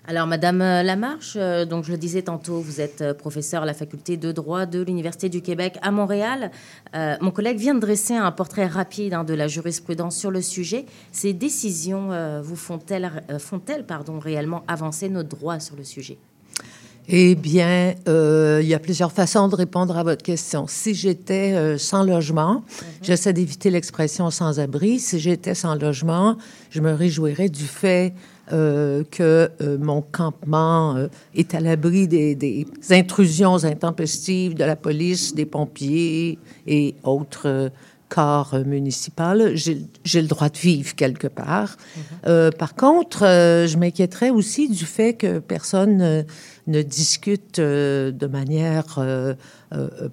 Alors, 0.07 0.27
Madame 0.27 0.61
euh, 0.61 0.83
Lamarche, 0.83 1.33
euh, 1.35 1.65
donc 1.65 1.83
je 1.85 1.91
le 1.91 1.97
disais 1.97 2.21
tantôt, 2.21 2.59
vous 2.59 2.79
êtes 2.79 3.01
euh, 3.01 3.15
professeur 3.15 3.63
à 3.63 3.65
la 3.65 3.73
faculté 3.73 4.17
de 4.17 4.31
droit 4.31 4.67
de 4.67 4.83
l'Université 4.83 5.29
du 5.29 5.41
Québec 5.41 5.79
à 5.81 5.89
Montréal. 5.91 6.51
Mon 7.21 7.31
collègue 7.31 7.57
vient 7.57 7.73
de 7.73 7.79
dresser 7.79 8.13
un 8.13 8.31
portrait 8.31 8.67
rapide 8.67 9.13
hein, 9.13 9.23
de 9.23 9.33
la 9.33 9.47
jurisprudence 9.47 10.15
sur 10.15 10.31
le 10.31 10.41
sujet. 10.41 10.85
Ces 11.11 11.33
décisions 11.33 12.11
vous 12.41 12.55
font-elles, 12.55 13.85
pardon, 13.85 14.19
réellement 14.19 14.63
avancer 14.67 15.09
nos 15.09 15.23
droits 15.23 15.59
sur 15.59 15.75
le 15.75 15.83
sujet? 15.83 16.17
Eh 17.07 17.35
bien, 17.35 17.93
euh, 18.07 18.59
il 18.63 18.67
y 18.67 18.73
a 18.73 18.79
plusieurs 18.79 19.11
façons 19.11 19.47
de 19.47 19.55
répondre 19.55 19.95
à 19.95 20.03
votre 20.03 20.23
question. 20.23 20.65
Si 20.67 20.95
j'étais 20.95 21.53
euh, 21.53 21.77
sans 21.77 22.03
logement, 22.03 22.63
j'essaie 23.03 23.31
d'éviter 23.31 23.69
l'expression 23.69 24.31
sans-abri. 24.31 24.99
Si 24.99 25.19
j'étais 25.19 25.53
sans 25.53 25.75
logement, 25.75 26.37
je 26.71 26.81
me 26.81 26.91
réjouirais 26.93 27.49
du 27.49 27.65
fait 27.65 28.13
euh, 28.53 29.03
que 29.09 29.49
euh, 29.61 29.77
mon 29.79 30.03
campement 30.03 30.95
euh, 30.95 31.07
est 31.33 31.55
à 31.55 31.59
l'abri 31.59 32.07
des, 32.07 32.35
des 32.35 32.67
intrusions 32.91 33.63
intempestives 33.63 34.53
de 34.53 34.63
la 34.63 34.75
police, 34.75 35.33
des 35.33 35.47
pompiers 35.47 36.37
et 36.67 36.93
autres 37.03 37.71
corps 38.15 38.53
euh, 38.53 38.63
municipal. 38.63 39.51
J'ai 39.55 40.21
le 40.21 40.27
droit 40.27 40.49
de 40.49 40.57
vivre 40.57 40.95
quelque 40.95 41.27
part. 41.27 41.75
Euh, 42.27 42.49
par 42.49 42.75
contre, 42.75 43.25
euh, 43.25 43.67
je 43.67 43.77
m'inquiéterais 43.77 44.29
aussi 44.29 44.69
du 44.69 44.85
fait 44.85 45.13
que 45.13 45.39
personne 45.39 46.25
ne 46.67 46.81
discute 46.81 47.59
euh, 47.59 48.11
de 48.11 48.27
manière 48.27 48.99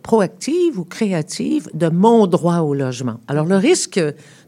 proactive 0.03 0.79
ou 0.81 0.85
créative 0.85 1.69
de 1.75 1.89
mon 1.89 2.27
droit 2.27 2.59
au 2.59 2.75
logement. 2.75 3.21
Alors, 3.29 3.47
le 3.47 3.57
risque 3.57 4.01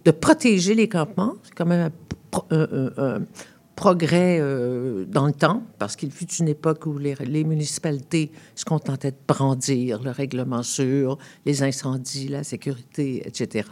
de 0.05 0.11
protéger 0.11 0.75
les 0.75 0.89
campements, 0.89 1.35
c'est 1.45 1.55
quand 1.55 1.67
même 1.67 1.91
un 2.51 3.21
progrès 3.75 4.39
euh, 4.41 5.05
dans 5.05 5.27
le 5.27 5.33
temps, 5.33 5.63
parce 5.79 5.97
qu'il 5.97 6.11
fut 6.11 6.33
une 6.35 6.49
époque 6.49 6.87
où 6.87 6.99
les, 6.99 7.15
les 7.27 7.45
municipalités 7.45 8.31
se 8.55 8.65
contentaient 8.65 9.11
de 9.11 9.17
brandir 9.27 10.03
le 10.03 10.11
règlement 10.11 10.63
sur 10.63 11.19
les 11.45 11.63
incendies, 11.63 12.29
la 12.29 12.45
sécurité, 12.45 13.23
etc. 13.27 13.69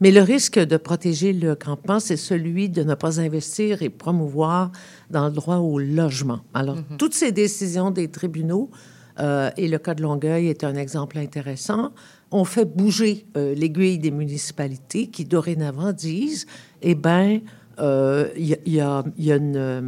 Mais 0.00 0.10
le 0.10 0.20
risque 0.20 0.58
de 0.58 0.76
protéger 0.76 1.32
le 1.32 1.54
campement, 1.54 2.00
c'est 2.00 2.16
celui 2.16 2.68
de 2.68 2.82
ne 2.82 2.94
pas 2.94 3.20
investir 3.20 3.82
et 3.82 3.88
promouvoir 3.88 4.70
dans 5.10 5.26
le 5.26 5.32
droit 5.32 5.56
au 5.56 5.78
logement. 5.78 6.40
Alors, 6.52 6.76
toutes 6.98 7.14
ces 7.14 7.32
décisions 7.32 7.90
des 7.90 8.08
tribunaux, 8.08 8.70
euh, 9.18 9.50
et 9.56 9.68
le 9.68 9.78
cas 9.78 9.94
de 9.94 10.02
Longueuil 10.02 10.48
est 10.48 10.64
un 10.64 10.74
exemple 10.74 11.18
intéressant, 11.18 11.92
ont 12.30 12.44
fait 12.44 12.66
bouger 12.66 13.26
euh, 13.36 13.54
l'aiguille 13.54 13.98
des 13.98 14.10
municipalités 14.10 15.06
qui, 15.06 15.24
dorénavant, 15.24 15.92
disent, 15.92 16.46
eh 16.82 16.94
bien, 16.94 17.40
il 17.78 18.46
y, 18.46 18.54
a- 18.54 18.58
il 18.66 18.72
y 18.74 18.80
a, 18.80 19.04
il 19.18 19.24
y 19.24 19.32
a 19.32 19.36
une, 19.36 19.56
euh, 19.56 19.80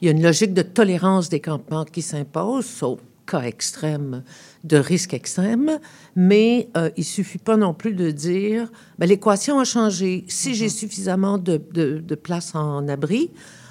il 0.00 0.06
y 0.06 0.08
a 0.08 0.12
une 0.12 0.22
logique 0.22 0.52
de 0.54 0.62
tolérance 0.62 1.28
des 1.28 1.40
campements 1.40 1.84
qui 1.84 2.02
s'impose, 2.02 2.64
sauf 2.66 3.00
cas 3.26 3.42
extrême, 3.42 4.22
de 4.62 4.76
risque 4.76 5.12
extrême, 5.14 5.78
mais 6.14 6.68
euh, 6.76 6.90
il 6.96 7.04
suffit 7.04 7.38
pas 7.38 7.56
non 7.56 7.74
plus 7.74 7.92
de 7.92 8.10
dire, 8.12 8.70
ben, 8.98 9.08
l'équation 9.08 9.58
a 9.58 9.64
changé. 9.64 10.24
Si 10.28 10.54
j'ai 10.54 10.68
suffisamment 10.68 11.36
de, 11.36 11.60
de, 11.72 11.98
de 11.98 12.14
place 12.14 12.54
en 12.54 12.86
abri, 12.88 13.30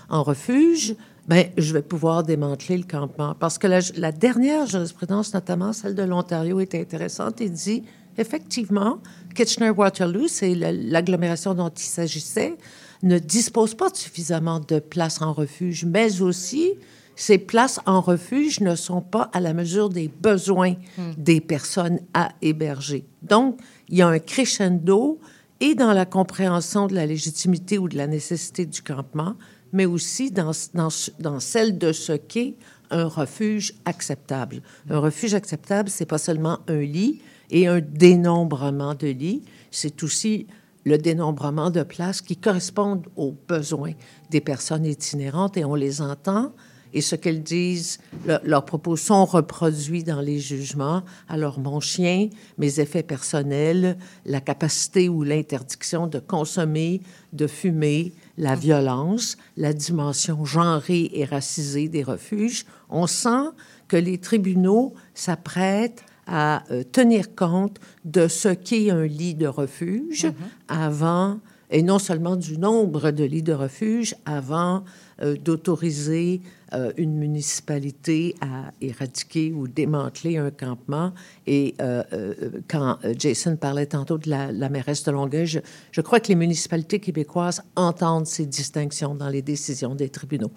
en 0.09 0.23
refuge, 0.23 0.95
ben, 1.27 1.45
je 1.57 1.71
vais 1.73 1.81
pouvoir 1.81 2.23
démanteler 2.23 2.77
le 2.77 2.83
campement. 2.83 3.33
Parce 3.33 3.57
que 3.57 3.67
la, 3.67 3.79
la 3.95 4.11
dernière 4.11 4.65
jurisprudence, 4.67 5.33
notamment 5.33 5.71
celle 5.73 5.95
de 5.95 6.03
l'Ontario, 6.03 6.59
est 6.59 6.75
intéressante 6.75 7.39
et 7.39 7.49
dit, 7.49 7.83
effectivement, 8.17 8.99
Kitchener-Waterloo, 9.35 10.27
c'est 10.27 10.53
la- 10.55 10.71
l'agglomération 10.73 11.53
dont 11.53 11.69
il 11.69 11.79
s'agissait, 11.81 12.57
ne 13.05 13.19
dispose 13.19 13.75
pas 13.75 13.89
de 13.89 13.95
suffisamment 13.95 14.59
de 14.59 14.79
places 14.79 15.21
en 15.21 15.31
refuge, 15.31 15.85
mais 15.85 16.21
aussi 16.21 16.73
ces 17.15 17.37
places 17.37 17.79
en 17.85 18.01
refuge 18.01 18.59
ne 18.59 18.75
sont 18.75 19.01
pas 19.01 19.29
à 19.31 19.39
la 19.39 19.53
mesure 19.53 19.89
des 19.89 20.09
besoins 20.09 20.75
des 21.17 21.39
personnes 21.39 21.99
à 22.13 22.33
héberger. 22.41 23.05
Donc, 23.21 23.57
il 23.87 23.97
y 23.97 24.01
a 24.01 24.07
un 24.07 24.19
crescendo 24.19 25.19
et 25.61 25.75
dans 25.75 25.93
la 25.93 26.05
compréhension 26.05 26.87
de 26.87 26.95
la 26.95 27.05
légitimité 27.05 27.77
ou 27.77 27.87
de 27.87 27.95
la 27.95 28.07
nécessité 28.07 28.65
du 28.65 28.81
campement, 28.81 29.35
mais 29.71 29.85
aussi 29.85 30.31
dans, 30.31 30.51
dans, 30.73 30.89
dans 31.19 31.39
celle 31.39 31.77
de 31.77 31.93
ce 31.93 32.13
qu'est 32.13 32.55
un 32.91 33.05
refuge 33.05 33.75
acceptable. 33.85 34.61
Un 34.89 34.99
refuge 34.99 35.33
acceptable, 35.33 35.89
c'est 35.89 36.05
pas 36.05 36.17
seulement 36.17 36.59
un 36.67 36.81
lit 36.81 37.21
et 37.49 37.67
un 37.67 37.79
dénombrement 37.79 38.95
de 38.95 39.07
lits, 39.07 39.43
c'est 39.71 40.03
aussi 40.03 40.47
le 40.85 40.97
dénombrement 40.97 41.71
de 41.71 41.83
places 41.83 42.21
qui 42.21 42.37
correspondent 42.37 43.07
aux 43.15 43.33
besoins 43.47 43.93
des 44.29 44.41
personnes 44.41 44.85
itinérantes 44.85 45.57
et 45.57 45.65
on 45.65 45.75
les 45.75 46.01
entend. 46.01 46.53
Et 46.93 47.01
ce 47.01 47.15
qu'elles 47.17 47.43
disent, 47.43 47.99
le- 48.25 48.37
leurs 48.45 48.63
propos 48.63 48.95
sont 48.95 49.25
reproduits 49.25 50.03
dans 50.05 50.21
les 50.21 50.39
jugements. 50.39 51.03
Alors, 51.27 51.59
mon 51.59 51.81
chien, 51.81 52.29
mes 52.57 52.79
effets 52.79 53.03
personnels, 53.03 53.97
la 54.25 54.39
capacité 54.39 55.09
ou 55.09 55.23
l'interdiction 55.23 56.07
de 56.07 56.19
consommer, 56.19 57.01
de 57.33 57.47
fumer, 57.47 58.13
la 58.37 58.55
violence, 58.55 59.35
la 59.57 59.73
dimension 59.73 60.45
genrée 60.45 61.09
et 61.13 61.25
racisée 61.25 61.89
des 61.89 62.03
refuges, 62.03 62.65
on 62.89 63.07
sent 63.07 63.49
que 63.89 63.97
les 63.97 64.17
tribunaux 64.19 64.93
s'apprêtent 65.13 66.03
à 66.27 66.63
euh, 66.71 66.83
tenir 66.83 67.35
compte 67.35 67.79
de 68.03 68.27
ce 68.27 68.49
qu'est 68.49 68.89
un 68.89 69.05
lit 69.05 69.35
de 69.35 69.47
refuge 69.47 70.27
avant, 70.67 71.39
et 71.69 71.81
non 71.81 71.99
seulement 71.99 72.35
du 72.35 72.57
nombre 72.57 73.11
de 73.11 73.23
lits 73.23 73.43
de 73.43 73.53
refuge, 73.53 74.15
avant 74.25 74.83
euh, 75.21 75.35
d'autoriser 75.35 76.41
euh, 76.73 76.91
une 76.97 77.13
municipalité 77.15 78.35
à 78.41 78.71
éradiquer 78.81 79.53
ou 79.53 79.67
démanteler 79.67 80.37
un 80.37 80.49
campement. 80.49 81.13
Et 81.45 81.75
euh, 81.79 82.03
euh, 82.11 82.33
quand 82.67 82.97
Jason 83.17 83.55
parlait 83.55 83.85
tantôt 83.85 84.17
de 84.17 84.29
la, 84.29 84.51
la 84.51 84.69
mairesse 84.69 85.03
de 85.03 85.11
Longueuil, 85.11 85.45
je, 85.45 86.01
crois 86.01 86.19
que 86.19 86.29
les 86.29 86.35
municipalités 86.35 86.99
québécoises 86.99 87.61
entendent 87.75 88.25
ces 88.25 88.47
distinctions 88.47 89.13
dans 89.13 89.29
les 89.29 89.43
décisions 89.43 89.93
des 89.93 90.09
tribunaux. 90.09 90.51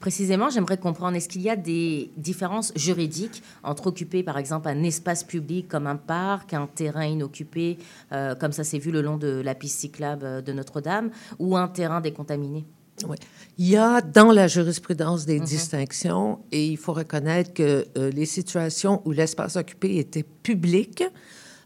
Précisément, 0.00 0.50
j'aimerais 0.50 0.78
comprendre, 0.78 1.16
est-ce 1.16 1.28
qu'il 1.28 1.42
y 1.42 1.50
a 1.50 1.56
des 1.56 2.10
différences 2.16 2.72
juridiques 2.74 3.42
entre 3.62 3.86
occuper, 3.86 4.24
par 4.24 4.38
exemple, 4.38 4.68
un 4.68 4.82
espace 4.82 5.22
public 5.22 5.68
comme 5.68 5.86
un 5.86 5.96
parc, 5.96 6.54
un 6.54 6.66
terrain 6.66 7.04
inoccupé, 7.04 7.78
comme 8.10 8.52
ça 8.52 8.64
s'est 8.64 8.78
vu 8.78 8.90
le 8.90 9.02
long 9.02 9.16
de 9.16 9.40
la 9.44 9.54
piste 9.54 9.78
cyclable 9.78 10.42
de 10.42 10.52
Notre-Dame, 10.52 11.10
ou 11.38 11.56
un 11.56 11.68
terrain 11.68 12.00
décontaminé? 12.00 12.64
Oui. 13.04 13.16
Il 13.58 13.68
y 13.68 13.76
a 13.76 14.00
dans 14.00 14.32
la 14.32 14.48
jurisprudence 14.48 15.24
des 15.24 15.40
distinctions 15.40 16.40
et 16.52 16.66
il 16.66 16.76
faut 16.76 16.92
reconnaître 16.92 17.54
que 17.54 17.86
euh, 17.96 18.10
les 18.10 18.26
situations 18.26 19.00
où 19.04 19.12
l'espace 19.12 19.56
occupé 19.56 19.96
était 19.96 20.22
public 20.22 21.04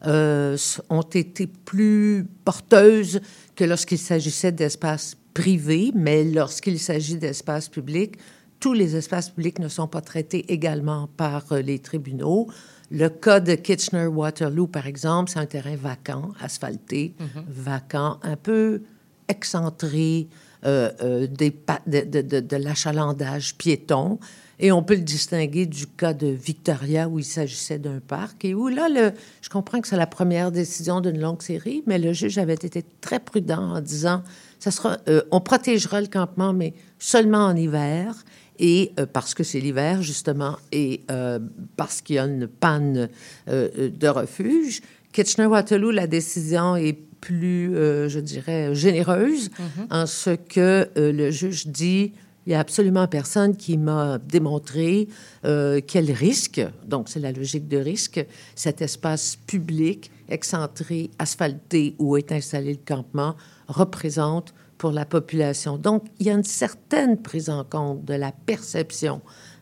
euh, 0.06 0.56
ont 0.88 1.02
été 1.02 1.46
plus 1.46 2.26
porteuses 2.44 3.20
que 3.56 3.64
lorsqu'il 3.64 3.98
s'agissait 3.98 4.52
d'espaces 4.52 5.16
privés, 5.34 5.90
mais 5.94 6.24
lorsqu'il 6.24 6.78
s'agit 6.78 7.16
d'espaces 7.16 7.68
publics, 7.68 8.16
tous 8.60 8.72
les 8.72 8.94
espaces 8.94 9.30
publics 9.30 9.58
ne 9.58 9.68
sont 9.68 9.88
pas 9.88 10.00
traités 10.00 10.52
également 10.52 11.08
par 11.16 11.52
euh, 11.52 11.60
les 11.60 11.80
tribunaux. 11.80 12.46
Le 12.92 13.08
cas 13.08 13.40
de 13.40 13.54
Kitchener-Waterloo, 13.54 14.66
par 14.68 14.86
exemple, 14.86 15.30
c'est 15.30 15.38
un 15.38 15.46
terrain 15.46 15.76
vacant, 15.76 16.30
asphalté, 16.40 17.14
vacant, 17.48 18.18
un 18.22 18.36
peu 18.36 18.82
excentré 19.28 20.28
des 20.62 21.50
pa- 21.50 21.80
de, 21.86 22.56
l'achalandage 22.56 23.56
piéton. 23.56 24.18
Et 24.62 24.72
on 24.72 24.82
peut 24.82 24.94
le 24.94 25.00
distinguer 25.00 25.64
du 25.64 25.86
cas 25.86 26.12
de 26.12 26.26
Victoria 26.26 27.08
où 27.08 27.18
il 27.18 27.24
s'agissait 27.24 27.78
d'un 27.78 27.98
parc 27.98 28.44
et 28.44 28.52
où 28.52 28.68
là, 28.68 28.90
le, 28.90 29.12
je 29.40 29.48
comprends 29.48 29.80
que 29.80 29.88
c'est 29.88 29.96
la 29.96 30.06
première 30.06 30.52
décision 30.52 31.00
d'une 31.00 31.18
longue 31.18 31.40
série, 31.40 31.82
mais 31.86 31.98
le 31.98 32.12
juge 32.12 32.36
avait 32.36 32.52
été 32.52 32.84
très 33.00 33.20
prudent 33.20 33.76
en 33.76 33.80
disant, 33.80 34.22
ça 34.58 34.70
sera, 34.70 34.98
euh, 35.08 35.22
on 35.30 35.40
protégera 35.40 36.02
le 36.02 36.08
campement, 36.08 36.52
mais 36.52 36.74
seulement 36.98 37.46
en 37.46 37.56
hiver 37.56 38.14
et 38.58 38.92
euh, 39.00 39.06
parce 39.06 39.32
que 39.32 39.42
c'est 39.42 39.60
l'hiver 39.60 40.02
justement 40.02 40.56
et 40.70 41.00
euh, 41.10 41.38
parce 41.78 42.02
qu'il 42.02 42.16
y 42.16 42.18
a 42.18 42.26
une 42.26 42.46
panne 42.46 43.08
euh, 43.48 43.68
euh, 43.78 43.88
de 43.88 44.08
refuge. 44.08 44.82
Kitchener-Waterloo, 45.12 45.90
la 45.90 46.06
décision 46.06 46.76
est 46.76 46.98
plus, 47.20 47.74
euh, 47.74 48.08
je 48.08 48.20
dirais, 48.20 48.74
généreuse 48.74 49.50
en 49.90 50.06
ce 50.06 50.30
que 50.30 50.88
euh, 50.96 51.12
le 51.12 51.30
juge 51.30 51.66
dit 51.66 52.12
il 52.46 52.50
n'y 52.50 52.54
a 52.54 52.60
absolument 52.60 53.06
personne 53.06 53.56
qui 53.56 53.76
m'a 53.76 54.18
démontré 54.18 55.08
euh, 55.44 55.80
quel 55.86 56.10
risque, 56.10 56.60
donc 56.86 57.08
c'est 57.08 57.20
la 57.20 57.32
logique 57.32 57.68
de 57.68 57.76
risque, 57.76 58.24
cet 58.54 58.80
espace 58.80 59.36
public, 59.46 60.10
excentré, 60.28 61.10
asphalté 61.18 61.94
où 61.98 62.16
est 62.16 62.32
installé 62.32 62.72
le 62.72 62.80
campement 62.84 63.36
représente 63.68 64.54
pour 64.78 64.92
la 64.92 65.04
population. 65.04 65.76
Donc, 65.76 66.06
il 66.18 66.26
y 66.26 66.30
a 66.30 66.32
une 66.32 66.42
certaine 66.42 67.18
prise 67.18 67.50
en 67.50 67.64
compte 67.64 68.04
de 68.04 68.14
la 68.14 68.32
perception 68.32 69.20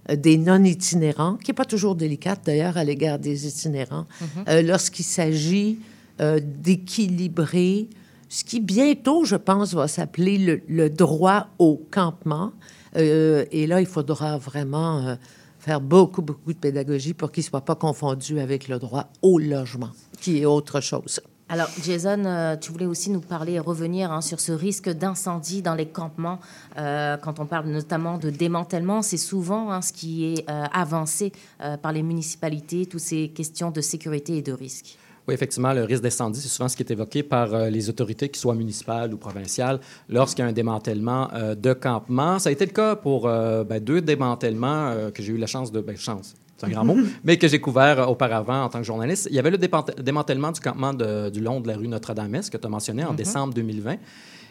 euh, 0.09 0.17
des 0.17 0.39
non-itinérants, 0.39 1.37
qui 1.37 1.51
n'est 1.51 1.57
pas 1.57 1.65
toujours 1.65 1.97
délicate 1.97 2.43
d'ailleurs 2.47 2.77
à 2.77 2.85
l'égard 2.85 3.19
des 3.19 3.49
itinérants, 3.49 4.07
euh, 4.49 4.63
lorsqu'il 4.63 5.05
s'agit 5.05 5.81
euh, 6.21 6.41
d'équilibrer 6.43 7.89
ce 8.29 8.43
qui 8.43 8.61
bientôt, 8.61 9.25
je 9.25 9.37
pense, 9.37 9.73
va 9.73 9.87
s'appeler 9.87 10.63
le, 10.67 10.91
droit 10.91 11.47
au 11.59 11.81
campement. 11.91 12.53
Euh, 12.97 13.45
et 13.53 13.69
là, 13.69 13.81
il 13.81 13.87
faudra 13.87 14.37
vraiment 14.37 14.99
euh, 14.99 15.15
faire 15.61 15.81
beaucoup, 15.81 16.21
beaucoup 16.21 16.53
de 16.53 16.59
pédagogie 16.59 17.15
pour 17.15 17.31
qu'il 17.31 17.43
ne 17.43 17.47
soit 17.47 17.65
pas 17.65 17.77
confondu 17.77 18.41
avec 18.41 18.67
le 18.67 18.81
droit 18.81 19.11
au 19.23 19.39
logement, 19.39 19.91
qui 20.21 20.43
est 20.43 20.45
autre 20.45 20.81
chose. 20.81 21.21
Alors, 21.49 21.69
Jason, 21.83 22.59
tu 22.61 22.73
voulais 22.73 22.85
aussi 22.85 23.11
nous 23.11 23.21
parler 23.21 23.53
et 23.53 23.61
revenir 23.61 24.13
hein, 24.13 24.21
sur 24.21 24.41
ce 24.41 24.53
risque 24.53 24.91
d'incendie 24.91 25.63
dans 25.63 25.75
les 25.75 25.87
campements. 25.87 26.41
Quand 26.77 27.39
on 27.39 27.47
parle 27.47 27.69
notamment 27.69 28.19
de 28.19 28.29
démantèlement, 28.29 29.01
c'est 29.01 29.17
souvent 29.17 29.71
hein, 29.71 29.81
ce 29.81 29.95
qui 29.95 30.27
est 30.27 30.45
avancé 30.51 31.33
par 31.81 31.93
les 31.93 32.03
municipalités, 32.03 32.85
toutes 32.85 33.01
ces 33.01 33.29
questions 33.29 33.71
de 33.71 33.81
sécurité 33.81 34.37
et 34.37 34.43
de 34.43 34.53
risque. 34.53 34.99
Oui, 35.29 35.35
effectivement, 35.35 35.75
le 35.75 35.85
risque 35.85 36.03
d'incendie, 36.03 36.41
c'est 36.41 36.49
souvent 36.49 36.71
ce 36.71 36.77
qui 36.77 36.83
est 36.83 36.91
évoqué 36.91 37.23
par 37.23 37.53
euh, 37.53 37.69
les 37.69 37.91
autorités, 37.91 38.31
qu'ils 38.31 38.41
soient 38.41 38.55
municipales 38.55 39.13
ou 39.13 39.19
provinciales, 39.19 39.79
lorsqu'il 40.09 40.43
y 40.43 40.47
a 40.47 40.49
un 40.49 40.55
démantèlement 40.55 41.29
euh, 41.35 41.55
de 41.55 41.75
campement. 41.75 42.39
Ça 42.39 42.49
a 42.49 42.53
été 42.53 42.65
le 42.65 42.73
cas 42.73 42.97
pour 42.97 43.29
euh, 43.29 43.63
ben, 43.63 43.79
deux 43.79 44.01
démantèlements 44.01 44.95
que 45.15 45.23
j'ai 45.23 45.35
eu 45.35 45.37
la 45.37 45.47
chance 45.47 45.71
de... 45.71 45.83
Ben, 45.83 45.99
chance. 45.99 46.35
c'est 46.57 46.65
un 46.65 46.71
grand 46.71 46.87
mot, 46.87 46.97
mais 47.25 47.37
que 47.37 47.47
j'ai 47.47 47.61
couvert 47.61 48.11
auparavant 48.11 48.63
en 48.63 48.71
tant 48.71 48.79
que 48.79 48.87
journaliste. 48.87 49.29
Il 49.31 49.37
y 49.37 49.39
avait 49.39 49.51
le 49.51 49.59
démantèlement 49.59 50.51
du 50.51 50.61
campement 50.61 50.95
du 50.95 51.41
long 51.43 51.61
de 51.61 51.69
la 51.69 51.77
rue 51.77 51.89
Notre-Dame-Est 51.89 52.49
que 52.49 52.57
tu 52.57 52.67
as 52.67 52.71
mentionné 52.71 53.05
en 53.05 53.13
mm-hmm. 53.13 53.17
décembre 53.17 53.53
2020 53.53 53.97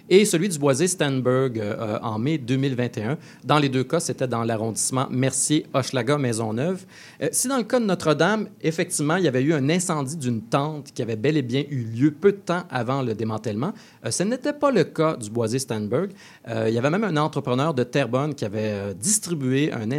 et 0.10 0.26
celui 0.26 0.50
du 0.50 0.58
boisé 0.58 0.88
Stanberg 0.88 1.60
euh, 1.60 2.00
en 2.02 2.18
mai 2.20 2.38
2021. 2.38 3.18
Dans 3.44 3.60
les 3.60 3.70
deux 3.70 3.84
cas, 3.84 4.00
c'était 4.00 4.28
dans 4.28 4.44
l'arrondissement 4.44 5.08
Mercier-Hochelaga-Maisonneuve. 5.10 6.86
Euh, 7.22 7.30
si 7.32 7.48
dans 7.48 7.58
le 7.58 7.64
cas 7.64 7.80
de 7.80 7.86
Notre-Dame, 7.86 8.48
effectivement, 8.62 9.18
il 9.18 9.24
y 9.24 9.28
avait 9.28 9.42
eu 9.42 9.54
un 9.54 9.70
incendie 9.70 10.18
d'une 10.18 10.42
tente 10.42 10.92
qui 10.94 11.02
avait 11.02 11.16
bel 11.16 11.38
et 11.38 11.42
bien 11.42 11.64
eu 11.70 11.84
lieu 11.84 12.12
peu 12.12 12.32
de 12.32 12.38
temps 12.38 12.64
avant 12.70 13.02
le 13.02 13.14
démantèlement, 13.14 13.74
euh, 14.06 14.12
ce 14.12 14.24
n'était 14.24 14.54
pas 14.54 14.72
le 14.72 14.84
cas 14.84 15.18
du 15.18 15.30
boisé 15.30 15.60
Stanberg. 15.60 16.12
il 16.48 16.74
y 16.74 16.78
avait 16.78 16.90
même 16.90 17.04
un 17.04 17.18
entrepreneur 17.18 17.74
de 17.74 17.84
Terrebonne 17.84 18.34
qui 18.34 18.46
avait 18.46 18.94
distribué 18.96 19.72
un, 19.74 19.90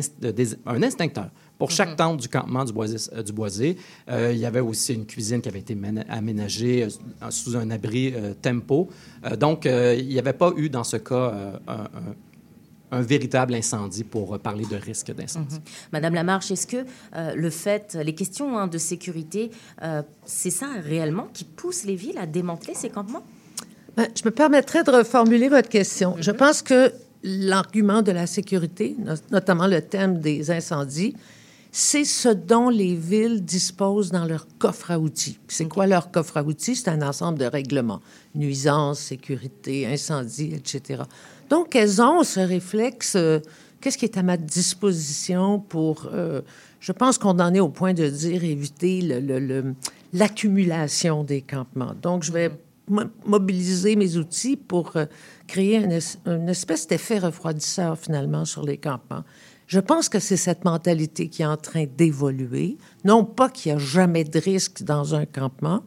un 0.67 0.83
instincteur 0.83 1.29
pour 1.59 1.71
chaque 1.71 1.91
mhm. 1.91 1.97
tente 1.97 2.21
du 2.21 2.29
campement 2.29 2.65
du 2.65 2.73
Boisé, 2.73 2.97
euh, 3.13 3.23
du 3.23 3.33
Boisé 3.33 3.77
euh, 4.09 4.33
il 4.33 4.39
y 4.39 4.47
avait 4.47 4.61
aussi 4.61 4.95
une 4.95 5.07
cuisine 5.07 5.41
qui 5.43 5.49
avait 5.49 5.59
été 5.59 5.77
aménagée 6.09 6.85
euh, 6.85 7.31
sous 7.31 7.57
un 7.57 7.71
abri 7.71 8.15
tempo. 8.41 8.89
donc, 9.39 9.65
il 9.65 10.07
n'y 10.07 10.19
avait 10.19 10.33
pas 10.33 10.53
eu 10.57 10.71
dans 10.71 10.85
ce 10.85 10.97
cas 10.97 11.61
un, 12.91 13.03
véritable 13.03 13.55
incendie 13.55 14.05
pour 14.05 14.39
parler 14.39 14.65
de 14.65 14.77
risque 14.77 15.13
d'incendie. 15.13 15.57
Mhm. 15.57 15.63
Madame 15.93 16.15
Lamarche, 16.15 16.51
est-ce 16.51 16.67
que 16.67 16.87
le 17.35 17.51
fait, 17.51 17.99
les 18.03 18.15
questions 18.15 18.57
hein, 18.57 18.67
de 18.67 18.79
sécurité, 18.79 19.51
c'est 20.25 20.51
ça 20.51 20.69
réellement 20.83 21.29
qui 21.33 21.45
pousse 21.45 21.85
les 21.85 21.97
villes 21.97 22.19
à 22.19 22.27
démanteler 22.27 22.75
ces 22.75 22.89
campements? 22.89 23.25
Ben, 23.97 24.07
je 24.15 24.23
me 24.25 24.31
permettrais 24.31 24.85
de 24.85 24.91
reformuler 24.91 25.49
votre 25.49 25.69
question. 25.69 26.17
Je 26.21 26.31
mhm. 26.31 26.37
pense 26.37 26.63
que 26.63 26.93
l'argument 27.23 28.03
de 28.03 28.13
la 28.13 28.27
sécurité, 28.27 28.97
notamment 29.31 29.67
le 29.67 29.83
thème 29.83 30.21
des 30.21 30.51
incendies, 30.51 31.15
c'est 31.71 32.05
ce 32.05 32.29
dont 32.29 32.71
les 32.71 32.95
villes 32.95 33.45
disposent 33.45 34.11
dans 34.11 34.25
leur 34.25 34.47
coffre 34.59 34.91
à 34.91 34.99
outils. 34.99 35.39
C'est 35.49 35.69
quoi 35.69 35.87
leur 35.87 36.11
coffre 36.11 36.37
à 36.39 36.43
outils? 36.43 36.77
C'est 36.77 36.89
un 36.89 37.03
ensemble 37.03 37.39
de 37.39 37.45
règlements, 37.45 38.01
nuisances, 38.35 39.01
sécurité, 39.01 39.87
incendie, 39.87 40.55
etc. 40.55 41.03
Donc, 41.51 41.77
elles 41.77 42.01
ont 42.01 42.23
ce 42.25 42.41
réflexe, 42.41 43.15
euh, 43.17 43.41
qu'est-ce 43.81 43.99
qui 43.99 44.05
est 44.05 44.19
à 44.19 44.23
ma 44.23 44.37
disposition 44.37 45.61
pour... 45.61 46.09
Euh, 46.13 46.41
je 46.81 46.93
pense 46.93 47.19
qu'on 47.19 47.39
en 47.41 47.53
est 47.55 47.61
au 47.61 47.69
point 47.69 47.93
de 47.93 48.09
dire 48.09 48.45
éviter 48.45 49.01
l'accumulation 50.13 51.25
des 51.25 51.43
campements. 51.43 51.95
Donc, 52.01 52.23
je 52.23 52.33
vais 52.33 52.51
mobiliser 53.27 53.97
mes 53.97 54.17
outils 54.17 54.57
pour 54.57 54.93
euh, 54.97 55.05
créer 55.47 55.77
une, 55.77 55.99
une 56.27 56.49
espèce 56.49 56.87
d'effet 56.87 57.19
refroidisseur, 57.19 57.99
finalement, 57.99 58.45
sur 58.45 58.65
les 58.65 58.79
campements. 58.79 59.25
Je 59.69 59.81
pense 59.81 60.09
que 60.09 60.19
c'est 60.19 60.39
cette 60.39 60.65
mentalité 60.65 61.29
qui 61.29 61.43
est 61.43 61.47
en 61.47 61.59
train 61.59 61.85
d'évoluer. 61.85 62.79
Non 63.05 63.25
pas 63.25 63.51
qu'il 63.51 63.71
n'y 63.71 63.77
a 63.77 63.79
jamais 63.79 64.25
de 64.25 64.39
risque 64.39 64.83
dans 64.83 65.15
un 65.15 65.27
campement, 65.27 65.83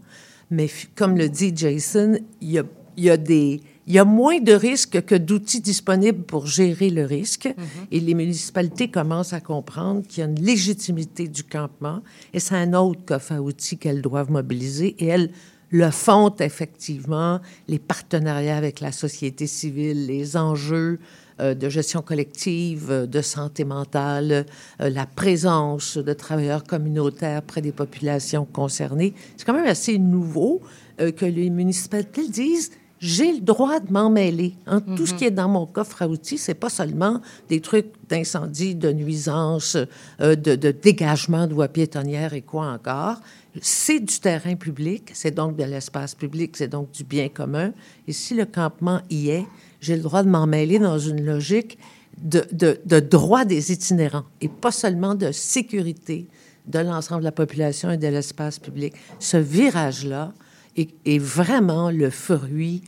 mais 0.51 0.69
comme 0.95 1.17
le 1.17 1.27
dit 1.27 1.51
Jason, 1.55 2.17
il 2.41 2.51
y 2.51 2.59
a, 2.59 2.63
il 2.95 3.03
y 3.03 3.09
a 3.09 3.17
des... 3.17 3.59
Il 3.87 3.95
y 3.95 3.99
a 3.99 4.05
moins 4.05 4.39
de 4.39 4.53
risques 4.53 5.03
que 5.03 5.15
d'outils 5.15 5.59
disponibles 5.59 6.23
pour 6.23 6.45
gérer 6.45 6.91
le 6.91 7.03
risque. 7.03 7.47
Mm-hmm. 7.47 7.87
Et 7.91 7.99
les 7.99 8.13
municipalités 8.13 8.91
commencent 8.91 9.33
à 9.33 9.41
comprendre 9.41 10.03
qu'il 10.07 10.19
y 10.19 10.23
a 10.23 10.29
une 10.29 10.39
légitimité 10.39 11.27
du 11.27 11.43
campement 11.43 12.03
et 12.31 12.39
c'est 12.39 12.55
un 12.55 12.73
autre 12.73 13.03
coffre 13.03 13.33
à 13.33 13.41
outils 13.41 13.79
qu'elles 13.79 14.03
doivent 14.03 14.31
mobiliser. 14.31 14.95
Et 14.99 15.07
elles 15.07 15.31
le 15.71 15.89
font 15.89 16.33
effectivement, 16.39 17.41
les 17.67 17.79
partenariats 17.79 18.55
avec 18.55 18.81
la 18.81 18.91
société 18.91 19.47
civile, 19.47 20.05
les 20.05 20.37
enjeux 20.37 20.99
de 21.41 21.69
gestion 21.69 22.01
collective, 22.01 22.91
euh, 22.91 23.05
de 23.05 23.21
santé 23.21 23.63
mentale, 23.63 24.45
euh, 24.79 24.89
la 24.89 25.05
présence 25.05 25.97
de 25.97 26.13
travailleurs 26.13 26.63
communautaires 26.63 27.41
près 27.41 27.61
des 27.61 27.71
populations 27.71 28.45
concernées. 28.45 29.13
C'est 29.37 29.45
quand 29.45 29.53
même 29.53 29.65
assez 29.65 29.97
nouveau 29.97 30.61
que 30.97 31.25
les 31.25 31.49
municipalités 31.49 32.27
disent 32.27 32.71
j'ai 32.99 33.33
le 33.33 33.39
droit 33.39 33.79
de 33.79 33.91
m'en 33.91 34.11
mêler. 34.11 34.53
Hein. 34.67 34.81
Tout 34.81 35.07
ce 35.07 35.15
qui 35.15 35.25
est 35.25 35.31
dans 35.31 35.49
mon 35.49 35.65
coffre 35.65 36.03
à 36.03 36.07
outils, 36.07 36.37
c'est 36.37 36.53
pas 36.53 36.69
seulement 36.69 37.19
des 37.49 37.59
trucs 37.59 37.87
d'incendie, 38.07 38.75
de 38.75 38.91
nuisance, 38.91 39.75
de, 40.19 40.35
de, 40.35 40.69
dégagement 40.69 41.47
de 41.47 41.55
voies 41.55 41.69
piétonnières 41.69 42.35
et 42.35 42.43
quoi 42.43 42.67
encore. 42.67 43.17
C'est 43.59 43.99
du 43.99 44.19
terrain 44.19 44.55
public, 44.55 45.09
c'est 45.13 45.31
donc 45.33 45.57
de 45.57 45.63
l'espace 45.63 46.13
public, 46.13 46.55
c'est 46.55 46.67
donc 46.67 46.91
du 46.91 47.03
bien 47.03 47.29
commun. 47.29 47.73
Et 48.07 48.13
si 48.13 48.35
le 48.35 48.45
campement 48.45 49.01
y 49.09 49.29
est, 49.29 49.45
j'ai 49.81 49.95
le 49.95 50.01
droit 50.01 50.23
de 50.23 50.29
m'en 50.29 50.47
mêler 50.47 50.79
dans 50.79 50.99
une 50.99 51.25
logique 51.25 51.77
de, 52.17 52.99
droit 52.99 53.45
des 53.45 53.71
itinérants 53.71 54.25
et 54.39 54.47
pas 54.47 54.71
seulement 54.71 55.15
de 55.15 55.31
sécurité 55.31 56.27
de 56.67 56.79
l'ensemble 56.79 57.21
de 57.21 57.25
la 57.25 57.31
population 57.31 57.89
et 57.89 57.97
de 57.97 58.07
l'espace 58.07 58.59
public. 58.59 58.93
Ce 59.19 59.37
virage-là 59.37 60.33
est, 60.77 61.19
vraiment 61.19 61.89
le 61.89 62.09
fruit 62.09 62.83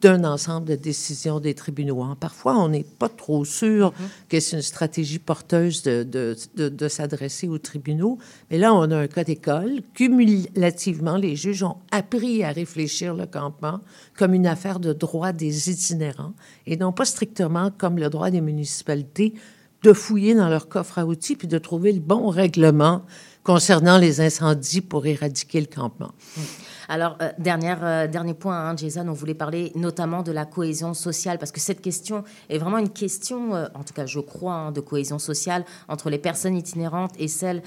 d'un 0.00 0.24
ensemble 0.24 0.66
de 0.66 0.74
décisions 0.74 1.40
des 1.40 1.54
tribunaux. 1.54 2.02
Hein. 2.02 2.16
Parfois, 2.18 2.56
on 2.58 2.68
n'est 2.68 2.84
pas 2.84 3.08
trop 3.08 3.44
sûr 3.44 3.90
mm-hmm. 3.90 4.28
que 4.28 4.40
c'est 4.40 4.56
une 4.56 4.62
stratégie 4.62 5.18
porteuse 5.18 5.82
de, 5.82 6.02
de, 6.02 6.68
de, 6.68 6.88
s'adresser 6.88 7.48
aux 7.48 7.58
tribunaux. 7.58 8.18
Mais 8.50 8.58
là, 8.58 8.74
on 8.74 8.90
a 8.90 8.96
un 8.96 9.06
cas 9.06 9.24
d'école. 9.24 9.82
Cumulativement, 9.94 11.16
les 11.16 11.36
juges 11.36 11.62
ont 11.62 11.76
appris 11.90 12.42
à 12.42 12.50
réfléchir 12.50 13.14
le 13.14 13.26
campement 13.26 13.80
comme 14.16 14.34
une 14.34 14.46
affaire 14.46 14.80
de 14.80 14.92
droit 14.92 15.32
des 15.32 15.70
itinérants 15.70 16.34
et 16.66 16.76
non 16.76 16.92
pas 16.92 17.04
strictement 17.04 17.70
comme 17.76 17.98
le 17.98 18.10
droit 18.10 18.30
des 18.30 18.40
municipalités 18.40 19.34
de 19.82 19.92
fouiller 19.92 20.34
dans 20.34 20.48
leur 20.48 20.68
coffre 20.68 20.98
à 20.98 21.06
outils 21.06 21.36
puis 21.36 21.46
de 21.46 21.58
trouver 21.58 21.92
le 21.92 22.00
bon 22.00 22.28
règlement 22.28 23.04
concernant 23.42 23.98
les 23.98 24.20
incendies 24.20 24.80
pour 24.80 25.06
éradiquer 25.06 25.60
le 25.60 25.66
campement. 25.66 26.12
Mm. 26.36 26.40
Alors, 26.88 27.16
euh, 27.22 27.30
euh, 27.38 28.06
dernier 28.08 28.34
point, 28.34 28.70
hein, 28.70 28.76
Jason, 28.76 29.06
on 29.08 29.12
voulait 29.12 29.34
parler 29.34 29.72
notamment 29.74 30.22
de 30.22 30.32
la 30.32 30.44
cohésion 30.44 30.94
sociale, 30.94 31.38
parce 31.38 31.52
que 31.52 31.60
cette 31.60 31.80
question 31.80 32.24
est 32.48 32.58
vraiment 32.58 32.78
une 32.78 32.90
question, 32.90 33.54
euh, 33.54 33.66
en 33.74 33.84
tout 33.84 33.94
cas 33.94 34.06
je 34.06 34.20
crois, 34.20 34.54
hein, 34.54 34.72
de 34.72 34.80
cohésion 34.80 35.18
sociale 35.18 35.64
entre 35.88 36.10
les 36.10 36.18
personnes 36.18 36.56
itinérantes 36.56 37.12
et 37.18 37.28
celles 37.28 37.62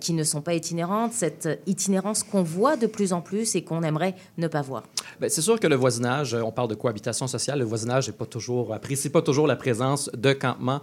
qui 0.00 0.12
ne 0.12 0.22
sont 0.22 0.40
pas 0.40 0.54
itinérantes, 0.54 1.12
cette 1.12 1.48
itinérance 1.66 2.22
qu'on 2.22 2.42
voit 2.42 2.76
de 2.76 2.86
plus 2.86 3.12
en 3.12 3.20
plus 3.20 3.54
et 3.54 3.62
qu'on 3.62 3.82
aimerait 3.82 4.14
ne 4.38 4.46
pas 4.46 4.62
voir. 4.62 4.84
Ben, 5.20 5.28
c'est 5.28 5.40
sûr 5.40 5.58
que 5.58 5.66
le 5.66 5.76
voisinage, 5.76 6.34
on 6.34 6.52
parle 6.52 6.68
de 6.68 6.74
cohabitation 6.74 7.26
sociale, 7.26 7.58
le 7.58 7.64
voisinage 7.64 8.08
n'est 8.08 8.14
pas 8.14 8.26
toujours, 8.26 8.76
pas 9.12 9.22
toujours 9.22 9.46
la 9.46 9.56
présence 9.56 10.10
de 10.16 10.32
campements 10.32 10.80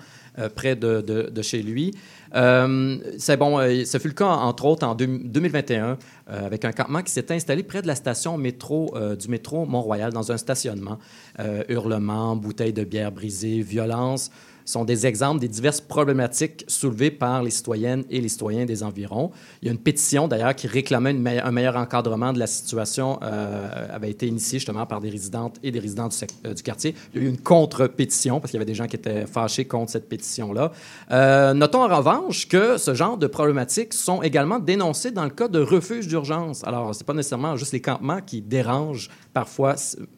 près 0.55 0.75
de, 0.75 1.41
chez 1.41 1.61
lui. 1.61 1.91
c'est 2.33 3.37
bon, 3.37 3.59
ce 3.59 3.97
fut 3.99 4.07
le 4.07 4.13
cas 4.13 4.27
entre 4.27 4.65
autres 4.65 4.87
en 4.87 4.95
2021 4.95 5.97
avec 6.27 6.65
un 6.65 6.71
campement 6.71 7.01
qui 7.01 7.11
s'est 7.11 7.31
installé 7.31 7.63
près 7.63 7.81
de 7.81 7.87
la 7.87 7.95
station 7.95 8.37
métro, 8.37 8.93
euh, 8.95 9.15
du 9.15 9.27
métro 9.27 9.65
Mont-Royal, 9.65 10.11
dans 10.11 10.31
un 10.31 10.37
stationnement. 10.37 10.97
Euh, 11.39 11.63
hurlements, 11.69 12.35
bouteilles 12.35 12.73
de 12.73 12.83
bière 12.83 13.11
brisées, 13.11 13.61
violence 13.61 14.31
sont 14.65 14.85
des 14.85 15.07
exemples 15.07 15.39
des 15.39 15.47
diverses 15.47 15.81
problématiques 15.81 16.63
soulevées 16.67 17.11
par 17.11 17.43
les 17.43 17.51
citoyennes 17.51 18.03
et 18.09 18.21
les 18.21 18.29
citoyens 18.29 18.65
des 18.65 18.83
environs. 18.83 19.31
Il 19.61 19.67
y 19.67 19.69
a 19.69 19.71
une 19.71 19.79
pétition, 19.79 20.27
d'ailleurs, 20.27 20.55
qui 20.55 20.67
réclamait 20.67 21.15
un 21.39 21.51
meilleur 21.51 21.75
encadrement 21.75 22.33
de 22.33 22.39
la 22.39 22.47
situation, 22.47 23.19
euh, 23.23 23.87
avait 23.91 24.11
été 24.11 24.27
initiée 24.27 24.59
justement 24.59 24.85
par 24.85 24.99
des 24.99 25.09
résidentes 25.09 25.57
et 25.63 25.71
des 25.71 25.79
résidents 25.79 26.07
du, 26.07 26.15
euh, 26.45 26.53
du 26.53 26.63
quartier. 26.63 26.95
Il 27.13 27.21
y 27.21 27.23
a 27.23 27.27
eu 27.27 27.29
une 27.29 27.39
contre-pétition, 27.39 28.39
parce 28.39 28.51
qu'il 28.51 28.59
y 28.59 28.61
avait 28.61 28.71
des 28.71 28.75
gens 28.75 28.87
qui 28.87 28.95
étaient 28.95 29.25
fâchés 29.25 29.65
contre 29.65 29.91
cette 29.91 30.07
pétition-là. 30.07 30.71
Euh, 31.11 31.53
notons 31.53 31.83
en 31.83 31.95
revanche 31.95 32.47
que 32.47 32.77
ce 32.77 32.93
genre 32.93 33.17
de 33.17 33.27
problématiques 33.27 33.93
sont 33.93 34.21
également 34.21 34.59
dénoncées 34.59 35.11
dans 35.11 35.23
le 35.23 35.29
cas 35.29 35.47
de 35.47 35.59
refuges 35.59 36.07
d'urgence. 36.07 36.63
Alors, 36.63 36.93
ce 36.93 36.99
n'est 36.99 37.05
pas 37.05 37.13
nécessairement 37.13 37.55
juste 37.55 37.73
les 37.73 37.81
campements 37.81 38.21
qui 38.21 38.41
dérangent 38.41 39.09
parfois 39.33 39.75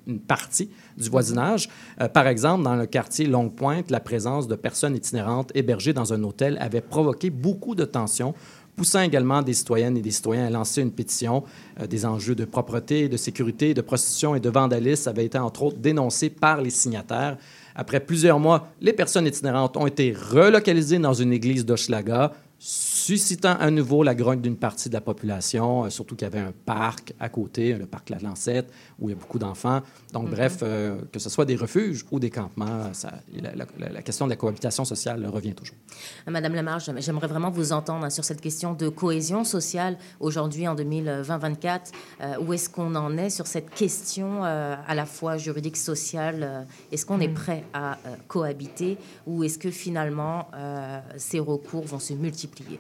une 0.08 0.20
partie 0.20 0.70
du 0.98 1.10
voisinage. 1.10 1.70
Euh, 2.02 2.08
par 2.08 2.28
exemple, 2.28 2.64
dans 2.64 2.76
le 2.76 2.86
quartier 2.86 3.26
Longue-Pointe, 3.26 3.92
la 3.92 4.00
présence 4.00 4.48
de 4.48 4.56
personnes 4.56 4.96
itinérantes 4.96 5.52
hébergées 5.56 5.94
dans 5.94 6.14
un 6.14 6.24
hôtel 6.24 6.58
avait 6.60 6.82
provoqué 6.82 7.30
beaucoup 7.30 7.76
de 7.76 7.86
tensions 7.86 8.34
poussant 8.76 9.02
également 9.02 9.42
des 9.42 9.54
citoyennes 9.54 9.98
et 9.98 10.02
des 10.02 10.12
citoyens 10.12 10.48
à 10.48 10.50
lancer 10.50 10.82
une 10.82 10.92
pétition. 10.92 11.44
Euh, 11.80 11.88
des 11.88 12.06
enjeux 12.06 12.36
de 12.36 12.46
propreté, 12.46 13.10
de 13.10 13.18
sécurité, 13.18 13.74
de 13.74 13.82
prostitution 13.82 14.36
et 14.36 14.40
de 14.40 14.50
vandalisme 14.50 15.10
avaient 15.10 15.26
été 15.26 15.38
entre 15.38 15.64
autres 15.64 15.78
dénoncés 15.78 16.30
par 16.30 16.62
les 16.62 16.70
signataires. 16.70 17.38
Après 17.76 18.00
plusieurs 18.00 18.40
mois, 18.40 18.70
les 18.82 18.94
personnes 18.94 19.26
itinérantes 19.26 19.78
ont 19.78 19.88
été 19.88 20.14
relocalisées 20.14 21.00
dans 21.00 21.14
une 21.14 21.34
église 21.34 21.66
d'Hochelaga 21.66 22.34
suscitant 23.04 23.58
à 23.60 23.70
nouveau 23.70 24.02
la 24.02 24.16
grogne 24.16 24.40
d'une 24.40 24.56
partie 24.56 24.88
de 24.88 24.94
la 24.94 25.02
population, 25.02 25.84
euh, 25.84 25.90
surtout 25.90 26.16
qu'il 26.16 26.26
y 26.26 26.32
avait 26.32 26.40
un 26.40 26.54
parc 26.66 27.14
à 27.20 27.28
côté, 27.28 27.74
le 27.74 27.86
parc 27.86 28.10
La 28.10 28.20
Lancette, 28.20 28.72
où 28.98 29.10
il 29.10 29.12
y 29.12 29.16
a 29.16 29.20
beaucoup 29.20 29.40
d'enfants. 29.40 29.82
Donc, 30.14 30.26
mhm. 30.26 30.32
bref, 30.32 30.60
euh, 30.62 31.02
que 31.12 31.20
ce 31.20 31.30
soit 31.30 31.44
des 31.44 31.58
refuges 31.58 32.06
ou 32.12 32.20
des 32.20 32.30
campements, 32.30 32.94
ça, 32.94 33.12
la, 33.34 34.02
question 34.02 34.26
de 34.26 34.30
la 34.30 34.38
cohabitation 34.38 34.86
sociale 34.86 35.26
revient 35.26 35.54
toujours. 35.54 35.76
Madame 36.28 36.56
Lamarche, 36.56 36.90
j'aimerais 37.00 37.28
vraiment 37.28 37.52
vous 37.52 37.74
entendre 37.74 38.10
sur 38.10 38.24
cette 38.24 38.40
question 38.40 38.74
de 38.74 38.88
cohésion 38.88 39.44
sociale 39.44 39.98
aujourd'hui 40.22 40.66
en 40.68 40.76
2020-24. 40.76 41.80
Euh, 42.22 42.36
où 42.40 42.54
est-ce 42.54 42.70
qu'on 42.70 42.96
en 42.96 43.18
est 43.18 43.30
sur 43.30 43.48
cette 43.48 43.70
question 43.70 44.44
à 44.44 44.96
la 44.96 45.06
fois 45.06 45.38
juridique, 45.38 45.78
sociale 45.78 46.66
Est-ce 46.92 47.06
qu'on 47.06 47.20
est 47.20 47.28
mhm. 47.28 47.34
prêt 47.34 47.64
à 47.74 47.98
cohabiter 48.28 48.98
ou 49.28 49.44
est-ce 49.44 49.58
que 49.58 49.72
finalement 49.72 50.48
ces 51.18 51.40
recours 51.40 51.86
vont 51.86 52.00
se 52.00 52.14
multiplier? 52.14 52.80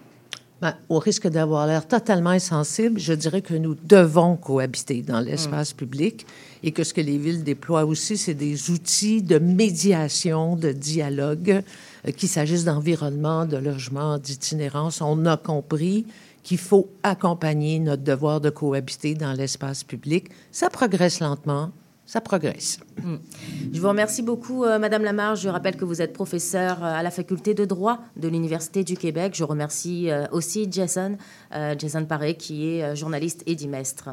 Ben, 0.61 0.75
au 0.87 0.99
risque 0.99 1.27
d'avoir 1.27 1.67
l'air 1.67 1.87
totalement 1.87 2.29
insensible, 2.29 2.99
je 2.99 3.13
dirais 3.13 3.41
que 3.41 3.53
nous 3.53 3.75
devons 3.75 4.37
cohabiter 4.37 5.01
dans 5.01 5.19
l'espace 5.19 5.73
public 5.73 6.25
et 6.63 6.71
que 6.71 6.85
ce 6.85 6.93
que 6.93 7.01
les 7.01 7.17
villes 7.17 7.43
déploient 7.43 7.83
aussi, 7.83 8.17
c'est 8.17 8.33
des 8.33 8.71
outils 8.71 9.21
de 9.21 9.39
médiation, 9.39 10.55
de 10.55 10.71
dialogue, 10.71 11.61
euh, 12.07 12.11
qu'il 12.11 12.29
s'agisse 12.29 12.63
d'environnement, 12.63 13.45
de 13.45 13.57
logement, 13.57 14.17
d'itinérance. 14.17 15.01
On 15.01 15.25
a 15.25 15.35
compris 15.35 16.05
qu'il 16.43 16.57
faut 16.57 16.89
accompagner 17.03 17.79
notre 17.79 18.03
devoir 18.03 18.39
de 18.39 18.49
cohabiter 18.49 19.15
dans 19.15 19.33
l'espace 19.33 19.83
public. 19.83 20.29
Ça 20.51 20.69
progresse 20.69 21.19
lentement, 21.19 21.71
ça 22.13 22.21
progresse. 22.21 22.77
Je 23.73 23.81
vous 23.81 23.87
remercie 23.87 24.21
beaucoup, 24.21 24.65
euh, 24.65 24.77
Madame 24.77 25.03
Lamarche. 25.03 25.41
Je 25.41 25.49
rappelle 25.49 25.75
que 25.75 25.83
vous 25.83 25.99
êtes 25.99 26.13
professeure 26.13 26.83
euh, 26.83 26.93
à 26.93 27.01
la 27.01 27.09
faculté 27.09 27.55
de 27.55 27.65
droit 27.65 28.01
de 28.17 28.27
l'Université 28.27 28.83
du 28.83 28.95
Québec. 28.95 29.33
Je 29.35 29.43
remercie 29.43 30.11
euh, 30.11 30.27
aussi 30.31 30.67
Jason, 30.69 31.17
Jason 31.79 32.05
Paré, 32.05 32.35
qui 32.35 32.67
est 32.69 32.95
journaliste 32.95 33.41
et 33.47 33.55
dimestre. 33.55 34.09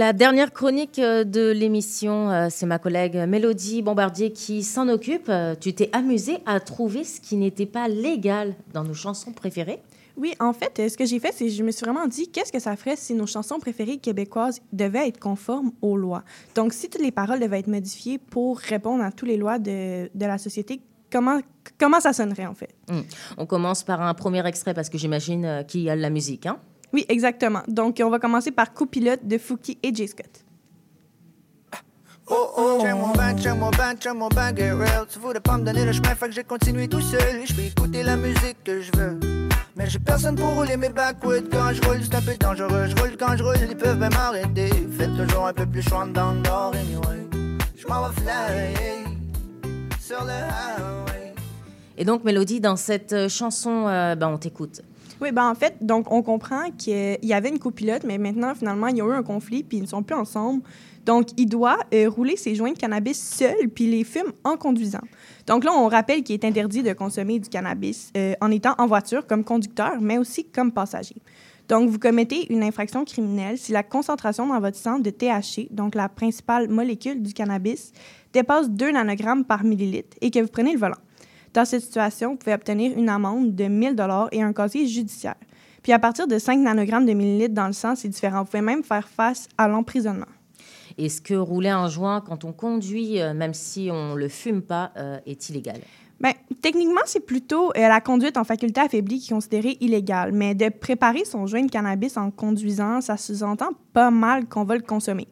La 0.00 0.14
dernière 0.14 0.50
chronique 0.50 0.98
euh, 0.98 1.24
de 1.24 1.50
l'émission, 1.50 2.30
euh, 2.30 2.46
c'est 2.48 2.64
ma 2.64 2.78
collègue 2.78 3.16
Mélodie 3.28 3.82
Bombardier 3.82 4.32
qui 4.32 4.62
s'en 4.62 4.88
occupe. 4.88 5.28
Euh, 5.28 5.54
Tu 5.60 5.74
t'es 5.74 5.90
amusée 5.92 6.38
à 6.46 6.58
trouver 6.58 7.04
ce 7.04 7.20
qui 7.20 7.36
n'était 7.36 7.66
pas 7.66 7.86
légal 7.86 8.54
dans 8.72 8.82
nos 8.82 8.94
chansons 8.94 9.32
préférées? 9.32 9.82
Oui, 10.16 10.32
en 10.40 10.54
fait, 10.54 10.88
ce 10.88 10.96
que 10.96 11.04
j'ai 11.04 11.18
fait, 11.20 11.32
c'est 11.32 11.44
que 11.44 11.52
je 11.52 11.62
me 11.62 11.70
suis 11.70 11.84
vraiment 11.84 12.06
dit 12.06 12.28
qu'est-ce 12.28 12.50
que 12.50 12.58
ça 12.58 12.76
ferait 12.76 12.96
si 12.96 13.12
nos 13.12 13.26
chansons 13.26 13.58
préférées 13.58 13.98
québécoises 13.98 14.62
devaient 14.72 15.08
être 15.08 15.20
conformes 15.20 15.72
aux 15.82 15.98
lois? 15.98 16.24
Donc, 16.54 16.72
si 16.72 16.88
toutes 16.88 17.02
les 17.02 17.12
paroles 17.12 17.38
devaient 17.38 17.58
être 17.58 17.68
modifiées 17.68 18.16
pour 18.16 18.58
répondre 18.58 19.04
à 19.04 19.12
toutes 19.12 19.28
les 19.28 19.36
lois 19.36 19.58
de, 19.58 20.08
de 20.14 20.26
la 20.26 20.38
société, 20.38 20.80
comment, 21.12 21.40
comment 21.78 22.00
ça 22.00 22.14
sonnerait 22.14 22.46
en 22.46 22.54
fait? 22.54 22.70
Hmm. 22.88 23.02
On 23.36 23.44
commence 23.44 23.82
par 23.84 24.00
un 24.00 24.14
premier 24.14 24.46
extrait 24.46 24.72
parce 24.72 24.88
que 24.88 24.96
j'imagine 24.96 25.62
qu'il 25.68 25.82
y 25.82 25.90
a 25.90 25.96
de 25.96 26.00
la 26.00 26.10
musique. 26.10 26.46
Hein? 26.46 26.58
Oui, 26.92 27.04
exactement. 27.08 27.62
Donc, 27.68 28.00
on 28.04 28.10
va 28.10 28.18
commencer 28.18 28.50
par 28.50 28.72
Copilote 28.72 29.26
de 29.26 29.38
Fouki 29.38 29.78
et 29.82 29.94
J. 29.94 30.08
Scott. 30.08 30.44
Oh 32.32 32.48
oh, 32.56 32.78
check-moi 32.80 33.12
ben, 33.16 33.36
check-moi 33.36 33.70
ben, 33.76 33.96
check-moi 33.96 34.28
ben, 34.32 34.56
get 34.56 34.70
real. 34.70 35.04
Tu 35.08 35.18
voulais 35.18 35.40
pas 35.40 35.58
me 35.58 35.64
donner 35.64 35.84
le 35.84 35.92
chemin, 35.92 36.14
fait 36.14 36.28
que 36.28 36.34
j'ai 36.34 36.44
continué 36.44 36.86
tout 36.86 37.00
seul. 37.00 37.44
Je 37.44 37.52
vais 37.54 37.66
écouter 37.66 38.04
la 38.04 38.16
musique 38.16 38.62
que 38.62 38.80
je 38.80 38.92
veux. 38.96 39.18
Mais 39.76 39.88
j'ai 39.88 39.98
personne 39.98 40.36
pour 40.36 40.54
rouler 40.54 40.76
mes 40.76 40.90
backwoods 40.90 41.48
quand 41.50 41.72
je 41.72 41.82
roule, 41.82 41.98
c'est 42.02 42.14
un 42.14 42.20
peu 42.20 42.36
dangereux. 42.38 42.86
Je 42.86 43.02
roule 43.02 43.16
quand 43.18 43.36
je 43.36 43.42
roule, 43.42 43.56
ils 43.68 43.76
peuvent 43.76 43.98
même 43.98 44.12
m'arrêter. 44.12 44.68
Faites 44.96 45.16
toujours 45.16 45.46
un 45.46 45.52
peu 45.52 45.66
plus 45.66 45.82
chaud 45.82 46.04
dans 46.14 46.32
le 46.32 46.40
nord, 46.40 46.72
anyway. 46.74 47.26
Je 47.76 47.86
m'en 47.88 48.08
vais 48.08 48.14
fly 48.20 49.04
sur 50.00 50.22
le 50.22 50.30
highway. 50.30 51.34
Et 51.96 52.04
donc, 52.04 52.24
Mélodie, 52.24 52.60
dans 52.60 52.76
cette 52.76 53.12
euh, 53.12 53.28
chanson, 53.28 53.86
euh, 53.88 54.14
ben, 54.14 54.28
on 54.28 54.38
t'écoute. 54.38 54.82
Oui, 55.20 55.32
ben 55.32 55.50
en 55.50 55.54
fait, 55.54 55.76
donc 55.82 56.10
on 56.10 56.22
comprend 56.22 56.70
qu'il 56.78 57.18
y 57.22 57.32
avait 57.34 57.50
une 57.50 57.58
copilote, 57.58 58.04
mais 58.04 58.16
maintenant, 58.16 58.54
finalement, 58.54 58.86
il 58.86 58.96
y 58.96 59.02
a 59.02 59.04
eu 59.04 59.12
un 59.12 59.22
conflit, 59.22 59.62
puis 59.62 59.78
ils 59.78 59.82
ne 59.82 59.86
sont 59.86 60.02
plus 60.02 60.16
ensemble. 60.16 60.62
Donc, 61.04 61.28
il 61.36 61.46
doit 61.46 61.78
euh, 61.94 62.08
rouler 62.08 62.36
ses 62.36 62.54
joints 62.54 62.72
de 62.72 62.78
cannabis 62.78 63.18
seul, 63.18 63.68
puis 63.74 63.86
les 63.86 64.04
fume 64.04 64.32
en 64.44 64.56
conduisant. 64.56 65.00
Donc 65.46 65.64
là, 65.64 65.72
on 65.74 65.88
rappelle 65.88 66.22
qu'il 66.22 66.34
est 66.34 66.44
interdit 66.44 66.82
de 66.82 66.92
consommer 66.92 67.38
du 67.38 67.48
cannabis 67.48 68.12
euh, 68.16 68.34
en 68.40 68.50
étant 68.50 68.74
en 68.78 68.86
voiture 68.86 69.26
comme 69.26 69.44
conducteur, 69.44 70.00
mais 70.00 70.18
aussi 70.18 70.44
comme 70.44 70.72
passager. 70.72 71.16
Donc, 71.68 71.88
vous 71.88 71.98
commettez 71.98 72.52
une 72.52 72.62
infraction 72.62 73.04
criminelle 73.04 73.56
si 73.56 73.72
la 73.72 73.82
concentration 73.82 74.46
dans 74.46 74.60
votre 74.60 74.76
sang 74.76 74.98
de 74.98 75.10
THC, 75.10 75.68
donc 75.70 75.94
la 75.94 76.08
principale 76.08 76.68
molécule 76.68 77.22
du 77.22 77.32
cannabis, 77.32 77.92
dépasse 78.32 78.70
2 78.70 78.92
nanogrammes 78.92 79.44
par 79.44 79.64
millilitre 79.64 80.16
et 80.20 80.30
que 80.30 80.40
vous 80.40 80.48
prenez 80.48 80.72
le 80.72 80.78
volant. 80.78 80.96
Dans 81.52 81.64
cette 81.64 81.82
situation, 81.82 82.30
vous 82.30 82.36
pouvez 82.36 82.54
obtenir 82.54 82.96
une 82.96 83.08
amende 83.08 83.54
de 83.54 83.64
1000 83.64 83.96
dollars 83.96 84.28
et 84.30 84.42
un 84.42 84.52
casier 84.52 84.86
judiciaire. 84.86 85.34
Puis 85.82 85.92
à 85.92 85.98
partir 85.98 86.26
de 86.26 86.38
5 86.38 86.58
nanogrammes 86.58 87.06
de 87.06 87.12
millilitres 87.12 87.54
dans 87.54 87.66
le 87.66 87.72
sang, 87.72 87.94
c'est 87.96 88.08
différent. 88.08 88.40
Vous 88.40 88.46
pouvez 88.46 88.60
même 88.60 88.84
faire 88.84 89.08
face 89.08 89.48
à 89.58 89.66
l'emprisonnement. 89.66 90.26
Est-ce 90.98 91.20
que 91.20 91.34
rouler 91.34 91.70
un 91.70 91.88
joint 91.88 92.20
quand 92.20 92.44
on 92.44 92.52
conduit, 92.52 93.20
euh, 93.20 93.32
même 93.32 93.54
si 93.54 93.88
on 93.90 94.14
le 94.14 94.28
fume 94.28 94.62
pas, 94.62 94.92
euh, 94.96 95.18
est 95.26 95.48
illégal? 95.48 95.80
Bien, 96.20 96.32
techniquement, 96.60 97.00
c'est 97.06 97.24
plutôt 97.24 97.70
euh, 97.70 97.88
la 97.88 98.02
conduite 98.02 98.36
en 98.36 98.44
faculté 98.44 98.80
affaiblie 98.80 99.18
qui 99.18 99.32
est 99.32 99.34
considérée 99.34 99.78
illégale. 99.80 100.32
Mais 100.32 100.54
de 100.54 100.68
préparer 100.68 101.24
son 101.24 101.46
joint 101.46 101.64
de 101.64 101.70
cannabis 101.70 102.18
en 102.18 102.30
conduisant, 102.30 103.00
ça 103.00 103.16
sous-entend 103.16 103.70
pas 103.94 104.10
mal 104.10 104.46
qu'on 104.46 104.64
va 104.64 104.76
le 104.76 104.82
consommer. 104.82 105.26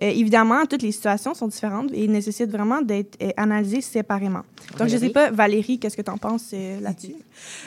Euh, 0.00 0.08
évidemment, 0.08 0.64
toutes 0.66 0.82
les 0.82 0.92
situations 0.92 1.34
sont 1.34 1.48
différentes 1.48 1.90
et 1.92 2.08
nécessitent 2.08 2.50
vraiment 2.50 2.80
d'être 2.80 3.18
euh, 3.22 3.30
analysées 3.36 3.80
séparément. 3.80 4.42
Donc, 4.78 4.88
je 4.88 4.94
ne 4.94 5.00
sais 5.00 5.10
pas, 5.10 5.30
Valérie, 5.30 5.78
qu'est-ce 5.78 5.96
que 5.96 6.02
tu 6.02 6.10
en 6.10 6.18
penses 6.18 6.50
euh, 6.54 6.80
là-dessus? 6.80 7.14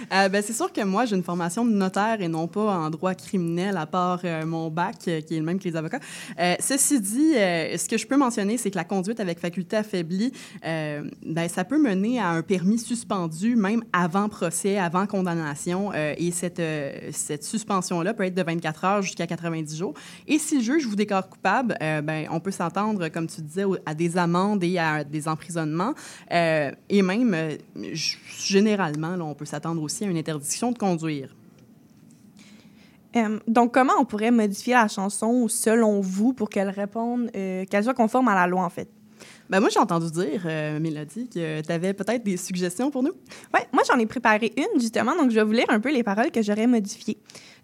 Ben, 0.09 0.41
c'est 0.41 0.53
sûr 0.53 0.71
que 0.71 0.81
moi, 0.81 1.05
j'ai 1.05 1.15
une 1.15 1.23
formation 1.23 1.65
de 1.65 1.71
notaire 1.71 2.21
et 2.21 2.27
non 2.27 2.47
pas 2.47 2.77
en 2.77 2.89
droit 2.89 3.13
criminel, 3.13 3.77
à 3.77 3.85
part 3.85 4.21
mon 4.45 4.69
bac, 4.69 4.97
qui 4.97 5.09
est 5.11 5.31
le 5.31 5.41
même 5.41 5.59
que 5.59 5.65
les 5.65 5.75
avocats. 5.75 5.99
Ceci 6.59 6.99
dit, 6.99 7.33
ce 7.33 7.87
que 7.87 7.97
je 7.97 8.07
peux 8.07 8.17
mentionner, 8.17 8.57
c'est 8.57 8.71
que 8.71 8.77
la 8.77 8.83
conduite 8.83 9.19
avec 9.19 9.39
faculté 9.39 9.75
affaiblie, 9.75 10.31
ben, 10.63 11.49
ça 11.49 11.63
peut 11.63 11.81
mener 11.81 12.19
à 12.19 12.29
un 12.29 12.41
permis 12.41 12.79
suspendu, 12.79 13.55
même 13.55 13.83
avant 13.93 14.29
procès, 14.29 14.77
avant 14.77 15.05
condamnation. 15.05 15.91
et 15.93 16.31
cette, 16.31 16.61
cette 17.11 17.43
suspension-là 17.43 18.13
peut 18.13 18.23
être 18.23 18.35
de 18.35 18.43
24 18.43 18.85
heures 18.85 19.01
jusqu'à 19.01 19.27
90 19.27 19.77
jours. 19.77 19.93
Et 20.27 20.39
si 20.39 20.57
le 20.57 20.63
juge 20.63 20.85
vous 20.87 20.95
déclare 20.95 21.27
coupable, 21.27 21.75
ben, 21.79 22.14
on 22.29 22.39
peut 22.39 22.51
s'entendre, 22.51 23.07
comme 23.09 23.27
tu 23.27 23.41
disais, 23.41 23.63
à 23.85 23.93
des 23.93 24.17
amendes 24.17 24.63
et 24.63 24.77
à 24.77 25.03
des 25.03 25.27
emprisonnements. 25.27 25.93
Euh, 26.31 26.71
et 26.89 27.01
même, 27.01 27.33
euh, 27.33 27.55
généralement, 28.37 29.15
là, 29.15 29.23
on 29.23 29.33
peut 29.33 29.45
s'attendre 29.45 29.81
aussi 29.81 30.03
à 30.03 30.07
une 30.07 30.17
interdiction 30.17 30.71
de 30.71 30.77
conduire. 30.77 31.35
Euh, 33.15 33.39
donc, 33.47 33.73
comment 33.73 33.93
on 33.99 34.05
pourrait 34.05 34.31
modifier 34.31 34.73
la 34.73 34.87
chanson 34.87 35.47
selon 35.47 36.01
vous 36.01 36.33
pour 36.33 36.49
qu'elle 36.49 36.69
réponde, 36.69 37.29
euh, 37.35 37.63
qu'elle 37.65 37.83
soit 37.83 37.93
conforme 37.93 38.27
à 38.27 38.35
la 38.35 38.45
loi, 38.45 38.63
en 38.63 38.69
fait? 38.69 38.89
Ben, 39.49 39.59
moi, 39.59 39.69
j'ai 39.69 39.79
entendu 39.79 40.09
dire, 40.11 40.41
euh, 40.45 40.79
Mélodie, 40.79 41.29
que 41.29 41.61
tu 41.61 41.71
avais 41.71 41.93
peut-être 41.93 42.23
des 42.23 42.35
suggestions 42.35 42.89
pour 42.89 43.03
nous. 43.03 43.13
Oui, 43.53 43.59
moi, 43.71 43.83
j'en 43.87 43.97
ai 43.99 44.05
préparé 44.05 44.51
une, 44.57 44.79
justement. 44.81 45.15
Donc, 45.15 45.29
je 45.29 45.35
vais 45.35 45.43
vous 45.43 45.51
lire 45.51 45.69
un 45.69 45.79
peu 45.79 45.93
les 45.93 46.03
paroles 46.03 46.31
que 46.31 46.41
j'aurais 46.41 46.67
modifiées. 46.67 47.17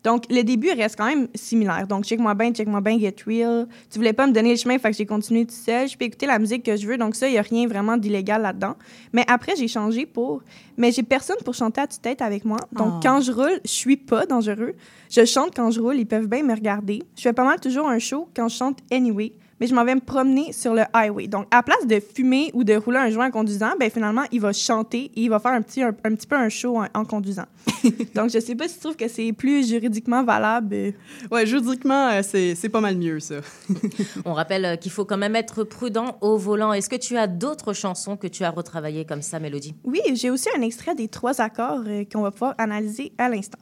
Donc, 0.03 0.23
le 0.29 0.41
début 0.43 0.71
reste 0.71 0.95
quand 0.97 1.05
même 1.05 1.27
similaire. 1.35 1.85
Donc, 1.87 2.05
check-moi 2.05 2.33
bien, 2.33 2.51
check-moi 2.51 2.81
bien, 2.81 2.97
get 2.99 3.15
real. 3.27 3.67
Tu 3.89 3.99
voulais 3.99 4.13
pas 4.13 4.25
me 4.25 4.33
donner 4.33 4.49
le 4.51 4.55
chemin, 4.55 4.79
fait 4.79 4.89
que 4.91 4.97
j'ai 4.97 5.05
continué 5.05 5.45
tout 5.45 5.53
seul. 5.53 5.87
Je 5.87 5.95
peux 5.97 6.05
écouter 6.05 6.25
la 6.25 6.39
musique 6.39 6.63
que 6.63 6.75
je 6.75 6.87
veux. 6.87 6.97
Donc, 6.97 7.15
ça, 7.15 7.27
il 7.27 7.33
n'y 7.33 7.37
a 7.37 7.43
rien 7.43 7.67
vraiment 7.67 7.97
d'illégal 7.97 8.41
là-dedans. 8.41 8.75
Mais 9.13 9.23
après, 9.27 9.55
j'ai 9.55 9.67
changé 9.67 10.05
pour. 10.05 10.41
Mais 10.77 10.91
j'ai 10.91 11.03
personne 11.03 11.37
pour 11.45 11.53
chanter 11.53 11.81
à 11.81 11.87
tue-tête 11.87 12.21
avec 12.21 12.45
moi. 12.45 12.57
Donc, 12.71 12.93
Oh. 12.95 12.99
quand 13.03 13.21
je 13.21 13.31
roule, 13.31 13.59
je 13.63 13.69
suis 13.69 13.97
pas 13.97 14.25
dangereux. 14.25 14.73
Je 15.09 15.23
chante 15.25 15.55
quand 15.55 15.69
je 15.69 15.79
roule, 15.79 15.97
ils 15.97 16.07
peuvent 16.07 16.27
bien 16.27 16.41
me 16.43 16.53
regarder. 16.55 17.03
Je 17.15 17.21
fais 17.21 17.33
pas 17.33 17.43
mal 17.45 17.59
toujours 17.59 17.87
un 17.87 17.99
show 17.99 18.27
quand 18.35 18.47
je 18.47 18.55
chante 18.55 18.79
anyway. 18.91 19.33
Mais 19.61 19.67
je 19.67 19.75
m'en 19.75 19.85
vais 19.85 19.93
me 19.93 20.01
promener 20.01 20.53
sur 20.53 20.73
le 20.73 20.81
highway. 20.91 21.27
Donc, 21.27 21.45
à 21.51 21.61
place 21.61 21.85
de 21.85 21.99
fumer 21.99 22.49
ou 22.55 22.63
de 22.63 22.73
rouler 22.73 22.97
un 22.97 23.11
joint 23.11 23.27
en 23.27 23.31
conduisant, 23.31 23.73
ben 23.79 23.91
finalement, 23.91 24.23
il 24.31 24.41
va 24.41 24.53
chanter 24.53 25.11
et 25.15 25.21
il 25.21 25.29
va 25.29 25.39
faire 25.39 25.51
un 25.51 25.61
petit, 25.61 25.83
un, 25.83 25.95
un 26.03 26.15
petit 26.15 26.25
peu 26.25 26.35
un 26.35 26.49
show 26.49 26.79
en, 26.79 26.87
en 26.95 27.05
conduisant. 27.05 27.45
Donc, 28.15 28.31
je 28.31 28.39
sais 28.39 28.55
pas 28.55 28.67
si 28.67 28.73
tu 28.73 28.79
trouves 28.79 28.95
que 28.95 29.07
c'est 29.07 29.31
plus 29.33 29.67
juridiquement 29.67 30.23
valable. 30.23 30.93
Ouais, 31.29 31.45
juridiquement, 31.45 32.09
euh, 32.09 32.21
c'est 32.23 32.55
c'est 32.55 32.69
pas 32.69 32.81
mal 32.81 32.97
mieux, 32.97 33.19
ça. 33.19 33.35
On 34.25 34.33
rappelle 34.33 34.65
euh, 34.65 34.75
qu'il 34.77 34.91
faut 34.91 35.05
quand 35.05 35.17
même 35.17 35.35
être 35.35 35.63
prudent 35.63 36.17
au 36.21 36.37
volant. 36.37 36.73
Est-ce 36.73 36.89
que 36.89 36.95
tu 36.95 37.15
as 37.15 37.27
d'autres 37.27 37.73
chansons 37.73 38.17
que 38.17 38.25
tu 38.25 38.43
as 38.43 38.49
retravaillées 38.49 39.05
comme 39.05 39.21
ça, 39.21 39.39
Mélodie? 39.39 39.75
Oui, 39.83 40.01
j'ai 40.15 40.31
aussi 40.31 40.49
un 40.57 40.61
extrait 40.61 40.95
des 40.95 41.07
trois 41.07 41.39
accords 41.39 41.83
euh, 41.85 42.03
qu'on 42.11 42.23
va 42.23 42.31
pouvoir 42.31 42.55
analyser 42.57 43.13
à 43.19 43.29
l'instant. 43.29 43.59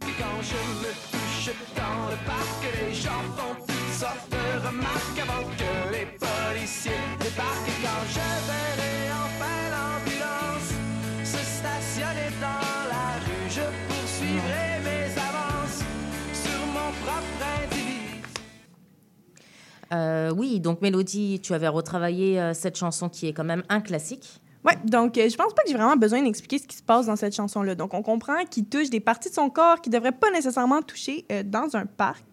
Quand 0.00 0.40
je 0.40 0.54
me 0.80 0.92
touche 1.12 1.54
dans 1.76 2.10
le 2.10 2.16
parc, 2.26 2.88
les 2.88 2.94
gens 2.94 3.10
font 3.36 3.63
remarques 4.74 5.18
avant 5.18 5.48
que 5.48 5.92
les 5.92 6.06
policiers 6.18 6.92
débarquent. 7.18 7.68
Et 7.68 7.82
quand 7.82 8.04
je 8.08 8.26
verrai 8.48 8.96
enfin 9.24 9.58
l'ambulance 9.74 10.70
se 11.24 11.38
stationner 11.38 12.30
dans 12.40 12.66
la 12.92 13.06
rue, 13.24 13.48
je 13.50 13.66
poursuivrai 13.88 14.80
mes 14.84 15.12
avances 15.28 15.80
sur 16.32 16.60
mon 16.66 16.90
propre 17.02 17.40
individu. 17.62 18.22
Euh, 19.92 20.32
oui, 20.36 20.60
donc 20.60 20.82
Mélodie, 20.82 21.40
tu 21.40 21.54
avais 21.54 21.68
retravaillé 21.68 22.40
euh, 22.40 22.54
cette 22.54 22.76
chanson 22.76 23.08
qui 23.08 23.28
est 23.28 23.32
quand 23.32 23.44
même 23.44 23.62
un 23.68 23.80
classique. 23.80 24.40
Ouais, 24.64 24.78
donc 24.82 25.18
euh, 25.18 25.28
je 25.28 25.36
pense 25.36 25.52
pas 25.52 25.62
que 25.62 25.68
j'ai 25.68 25.74
vraiment 25.74 25.96
besoin 25.96 26.22
d'expliquer 26.22 26.58
ce 26.58 26.66
qui 26.66 26.76
se 26.76 26.82
passe 26.82 27.06
dans 27.06 27.16
cette 27.16 27.34
chanson-là. 27.34 27.74
Donc 27.74 27.92
on 27.92 28.02
comprend 28.02 28.44
qu'il 28.50 28.64
touche 28.64 28.88
des 28.88 29.00
parties 29.00 29.28
de 29.28 29.34
son 29.34 29.50
corps 29.50 29.82
qui 29.82 29.90
devraient 29.90 30.10
pas 30.10 30.30
nécessairement 30.30 30.80
toucher 30.80 31.26
euh, 31.30 31.42
dans 31.44 31.76
un 31.76 31.84
parc. 31.84 32.24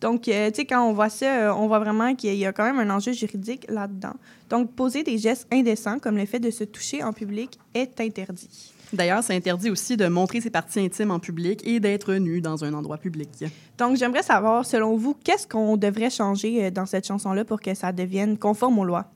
Donc, 0.00 0.28
euh, 0.28 0.50
tu 0.50 0.56
sais, 0.56 0.64
quand 0.64 0.82
on 0.82 0.92
voit 0.92 1.10
ça, 1.10 1.48
euh, 1.48 1.54
on 1.54 1.66
voit 1.66 1.78
vraiment 1.78 2.14
qu'il 2.14 2.34
y 2.34 2.46
a 2.46 2.52
quand 2.52 2.64
même 2.64 2.78
un 2.78 2.94
enjeu 2.94 3.12
juridique 3.12 3.66
là-dedans. 3.68 4.14
Donc, 4.48 4.72
poser 4.72 5.02
des 5.02 5.18
gestes 5.18 5.46
indécents 5.52 5.98
comme 5.98 6.16
le 6.16 6.24
fait 6.24 6.40
de 6.40 6.50
se 6.50 6.64
toucher 6.64 7.02
en 7.02 7.12
public 7.12 7.58
est 7.74 8.00
interdit. 8.00 8.72
D'ailleurs, 8.92 9.22
c'est 9.22 9.36
interdit 9.36 9.70
aussi 9.70 9.96
de 9.96 10.08
montrer 10.08 10.40
ses 10.40 10.50
parties 10.50 10.80
intimes 10.80 11.10
en 11.10 11.20
public 11.20 11.60
et 11.64 11.78
d'être 11.78 12.14
nu 12.14 12.40
dans 12.40 12.64
un 12.64 12.72
endroit 12.74 12.96
public. 12.96 13.28
Donc, 13.78 13.96
j'aimerais 13.96 14.22
savoir, 14.22 14.66
selon 14.66 14.96
vous, 14.96 15.14
qu'est-ce 15.22 15.46
qu'on 15.46 15.76
devrait 15.76 16.10
changer 16.10 16.64
euh, 16.64 16.70
dans 16.70 16.86
cette 16.86 17.06
chanson-là 17.06 17.44
pour 17.44 17.60
que 17.60 17.74
ça 17.74 17.92
devienne 17.92 18.36
conforme 18.36 18.78
aux 18.78 18.84
lois? 18.84 19.06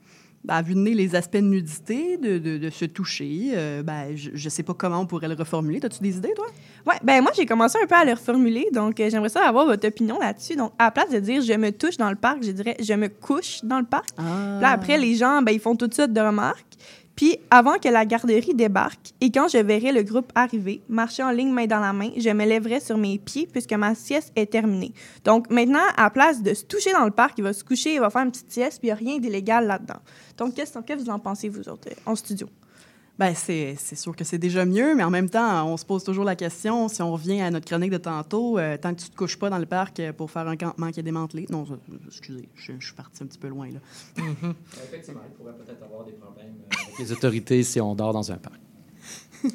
À 0.47 0.61
vue 0.61 0.73
de 0.75 0.79
nez, 0.79 0.93
les 0.93 1.15
aspects 1.15 1.37
de 1.37 1.41
nudité, 1.41 2.17
de, 2.17 2.37
de- 2.37 2.57
de 2.57 2.69
se 2.69 2.85
toucher, 2.85 3.51
euh, 3.55 3.83
ben, 3.83 4.15
je 4.15 4.31
ne 4.31 4.49
sais 4.49 4.63
pas 4.63 4.73
comment 4.73 4.99
on 4.99 5.05
pourrait 5.05 5.27
le 5.27 5.33
reformuler. 5.35 5.79
As-tu 5.83 6.01
des 6.01 6.17
idées, 6.17 6.33
toi? 6.35 6.45
Ouais, 6.85 6.95
ben 7.03 7.21
moi, 7.21 7.31
j'ai 7.35 7.45
commencé 7.45 7.77
un 7.83 7.87
peu 7.87 7.95
à 7.95 8.05
le 8.05 8.11
reformuler, 8.11 8.67
donc 8.71 8.99
euh, 8.99 9.09
j'aimerais 9.09 9.29
ça 9.29 9.47
avoir 9.47 9.65
votre 9.65 9.87
opinion 9.87 10.19
là-dessus. 10.19 10.55
Donc, 10.55 10.71
à 10.77 10.85
la 10.85 10.91
place 10.91 11.09
de 11.09 11.19
dire 11.19 11.41
«je 11.43 11.53
me 11.53 11.71
touche 11.71 11.97
dans 11.97 12.09
le 12.09 12.15
parc», 12.15 12.39
je 12.43 12.51
dirais 12.51 12.75
«je 12.79 12.93
me 12.93 13.07
couche 13.07 13.61
dans 13.63 13.79
le 13.79 13.85
parc». 13.85 14.09
Puis 14.15 14.25
Là, 14.61 14.69
après, 14.69 14.97
les 14.97 15.15
gens, 15.15 15.41
ben, 15.41 15.51
ils 15.51 15.59
font 15.59 15.75
tout 15.75 15.87
de 15.87 15.93
suite 15.93 16.13
de 16.13 16.21
remarques. 16.21 16.63
Puis, 17.15 17.37
avant 17.49 17.77
que 17.77 17.87
la 17.87 18.05
garderie 18.05 18.53
débarque 18.53 19.13
et 19.21 19.31
quand 19.31 19.47
je 19.47 19.57
verrai 19.57 19.91
le 19.91 20.03
groupe 20.03 20.31
arriver, 20.35 20.81
marcher 20.89 21.23
en 21.23 21.31
ligne 21.31 21.51
main 21.51 21.65
dans 21.65 21.79
la 21.79 21.93
main, 21.93 22.11
je 22.17 22.29
me 22.29 22.45
lèverai 22.45 22.79
sur 22.79 22.97
mes 22.97 23.17
pieds 23.19 23.47
puisque 23.49 23.73
ma 23.73 23.95
sieste 23.95 24.31
est 24.35 24.51
terminée. 24.51 24.93
Donc, 25.23 25.49
maintenant, 25.49 25.83
à 25.95 26.03
la 26.03 26.09
place 26.09 26.43
de 26.43 26.53
se 26.53 26.65
toucher 26.65 26.91
dans 26.91 27.05
le 27.05 27.11
parc, 27.11 27.37
il 27.37 27.43
va 27.43 27.53
se 27.53 27.63
coucher, 27.63 27.95
il 27.95 27.99
va 28.01 28.09
faire 28.09 28.23
une 28.23 28.31
petite 28.31 28.51
sieste, 28.51 28.79
puis 28.79 28.89
il 28.89 28.93
n'y 28.93 28.93
a 28.93 28.95
rien 28.95 29.17
d'illégal 29.19 29.65
là-dedans. 29.65 29.99
Donc, 30.37 30.55
qu'est-ce 30.55 30.77
que 30.77 30.93
vous 30.93 31.09
en 31.09 31.19
pensez, 31.19 31.47
vous 31.47 31.69
autres, 31.69 31.89
euh, 31.89 32.11
en 32.11 32.15
studio? 32.15 32.47
Ben, 33.17 33.33
c'est 33.33 33.77
sûr 33.95 34.13
que 34.13 34.25
c'est 34.25 34.37
déjà 34.37 34.65
mieux, 34.65 34.93
mais 34.93 35.03
en 35.03 35.09
même 35.09 35.29
temps, 35.29 35.65
on 35.71 35.77
se 35.77 35.85
pose 35.85 36.03
toujours 36.03 36.25
la 36.25 36.35
question, 36.35 36.89
si 36.89 37.01
on 37.01 37.13
revient 37.13 37.41
à 37.41 37.49
notre 37.49 37.65
chronique 37.65 37.91
de 37.91 37.97
tantôt, 37.97 38.59
euh, 38.59 38.77
tant 38.77 38.93
que 38.93 38.99
tu 38.99 39.09
te 39.09 39.15
couches 39.15 39.39
pas 39.39 39.49
dans 39.49 39.57
le 39.57 39.65
parc 39.65 40.01
euh, 40.01 40.11
pour 40.11 40.29
faire 40.29 40.45
un 40.47 40.57
campement 40.57 40.91
qui 40.91 40.99
est 40.99 41.03
démantelé. 41.03 41.45
Non, 41.49 41.65
excusez, 42.07 42.49
je, 42.55 42.73
je 42.77 42.85
suis 42.85 42.95
parti 42.95 43.23
un 43.23 43.27
petit 43.27 43.37
peu 43.37 43.47
loin, 43.47 43.69
là. 43.69 43.79
Effectivement, 44.83 45.21
il 45.29 45.33
pourrait 45.35 45.53
peut-être 45.53 45.83
avoir 45.83 46.03
des 46.03 46.11
problèmes 46.11 46.55
euh, 46.59 46.75
avec 46.87 46.99
les 46.99 47.11
autorités 47.13 47.63
si 47.63 47.79
on 47.79 47.95
dort 47.95 48.11
dans 48.11 48.31
un 48.33 48.37
parc. 48.37 48.59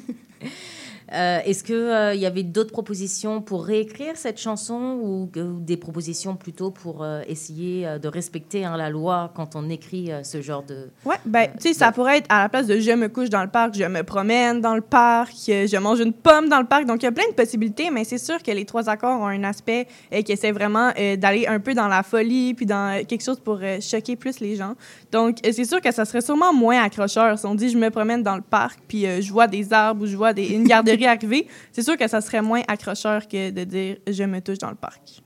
Euh, 1.13 1.39
Est-ce 1.45 1.63
qu'il 1.63 2.19
y 2.21 2.25
avait 2.25 2.43
d'autres 2.43 2.71
propositions 2.71 3.41
pour 3.41 3.65
réécrire 3.65 4.15
cette 4.15 4.39
chanson 4.39 4.99
ou, 5.01 5.29
des 5.59 5.77
propositions 5.77 6.35
plutôt 6.35 6.71
pour 6.71 7.03
euh, 7.03 7.21
essayer 7.27 7.87
euh, 7.87 7.99
de 7.99 8.07
respecter 8.07 8.65
hein, 8.65 8.77
la 8.77 8.89
loi 8.89 9.31
quand 9.35 9.55
on 9.55 9.69
écrit 9.69 10.11
euh, 10.11 10.23
ce 10.23 10.41
genre 10.41 10.63
de... 10.63 10.89
Ouais, 11.05 11.15
ben, 11.25 11.47
tu 11.59 11.69
sais, 11.69 11.73
ça 11.73 11.91
pourrait 11.91 12.17
être 12.17 12.27
à 12.29 12.43
la 12.43 12.49
place 12.49 12.67
de 12.67 12.79
je 12.79 12.91
me 12.91 13.07
couche 13.07 13.29
dans 13.29 13.43
le 13.43 13.49
parc, 13.49 13.75
je 13.75 13.83
me 13.83 14.03
promène 14.03 14.61
dans 14.61 14.75
le 14.75 14.81
parc, 14.81 15.33
euh, 15.49 15.67
je 15.67 15.77
mange 15.77 15.99
une 15.99 16.13
pomme 16.13 16.49
dans 16.49 16.59
le 16.59 16.65
parc. 16.67 16.85
Donc, 16.85 17.01
il 17.01 17.05
y 17.05 17.09
a 17.09 17.11
plein 17.11 17.27
de 17.29 17.35
possibilités, 17.35 17.89
mais 17.91 18.03
c'est 18.03 18.17
sûr 18.17 18.41
que 18.41 18.51
les 18.51 18.65
trois 18.65 18.89
accords 18.89 19.19
ont 19.19 19.27
un 19.27 19.43
aspect 19.43 19.87
euh, 20.13 20.21
qui 20.21 20.31
essaie 20.31 20.51
vraiment 20.51 20.91
euh, 20.97 21.15
d'aller 21.15 21.47
un 21.47 21.59
peu 21.59 21.73
dans 21.73 21.87
la 21.87 22.03
folie, 22.03 22.53
puis 22.53 22.65
dans 22.65 22.99
euh, 22.99 23.03
quelque 23.03 23.23
chose 23.23 23.39
pour 23.39 23.59
euh, 23.61 23.79
choquer 23.81 24.15
plus 24.15 24.39
les 24.39 24.55
gens. 24.55 24.75
Donc, 25.11 25.37
euh, 25.45 25.51
c'est 25.53 25.65
sûr 25.65 25.81
que 25.81 25.91
ça 25.91 26.05
serait 26.05 26.21
sûrement 26.21 26.53
moins 26.53 26.81
accrocheur 26.83 27.37
si 27.37 27.45
on 27.45 27.55
dit 27.55 27.69
je 27.69 27.77
me 27.77 27.89
promène 27.89 28.23
dans 28.23 28.35
le 28.35 28.41
parc, 28.41 28.79
puis 28.87 29.05
euh, 29.05 29.21
je 29.21 29.31
vois 29.31 29.47
des 29.47 29.73
arbres 29.73 30.03
ou 30.03 30.07
je 30.07 30.15
vois 30.15 30.33
des, 30.33 30.47
une 30.47 30.63
garderie 30.67 31.00
arriver. 31.05 31.47
C'est 31.71 31.83
sûr 31.83 31.97
que 31.97 32.07
ça 32.07 32.21
serait 32.21 32.41
moins 32.41 32.61
accrocheur 32.67 33.27
que 33.27 33.49
de 33.51 33.63
dire 33.63 33.97
je 34.07 34.23
me 34.23 34.39
touche 34.41 34.57
dans 34.57 34.69
le 34.69 34.75
parc. 34.75 35.21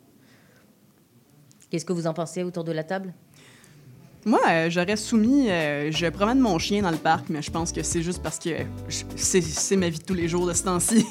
Qu'est-ce 1.69 1.85
que 1.85 1.93
vous 1.93 2.07
en 2.07 2.13
pensez 2.13 2.43
autour 2.43 2.63
de 2.63 2.71
la 2.71 2.83
table? 2.83 3.13
Moi, 4.25 4.39
euh, 4.49 4.69
j'aurais 4.71 4.95
soumis, 4.95 5.49
euh, 5.51 5.91
je 5.91 6.07
promène 6.07 6.39
mon 6.39 6.57
chien 6.57 6.81
dans 6.81 6.89
le 6.89 6.97
parc, 6.97 7.25
mais 7.29 7.41
je 7.43 7.51
pense 7.51 7.71
que 7.71 7.83
c'est 7.83 8.01
juste 8.01 8.23
parce 8.23 8.39
que 8.39 8.49
je- 8.89 9.03
c'est 9.15 9.41
c'est 9.41 9.75
ma 9.75 9.89
vie 9.89 9.99
de 9.99 10.03
tous 10.03 10.15
les 10.15 10.27
jours 10.27 10.47
de 10.47 10.53
ce 10.53 10.63
temps-ci. 10.63 11.05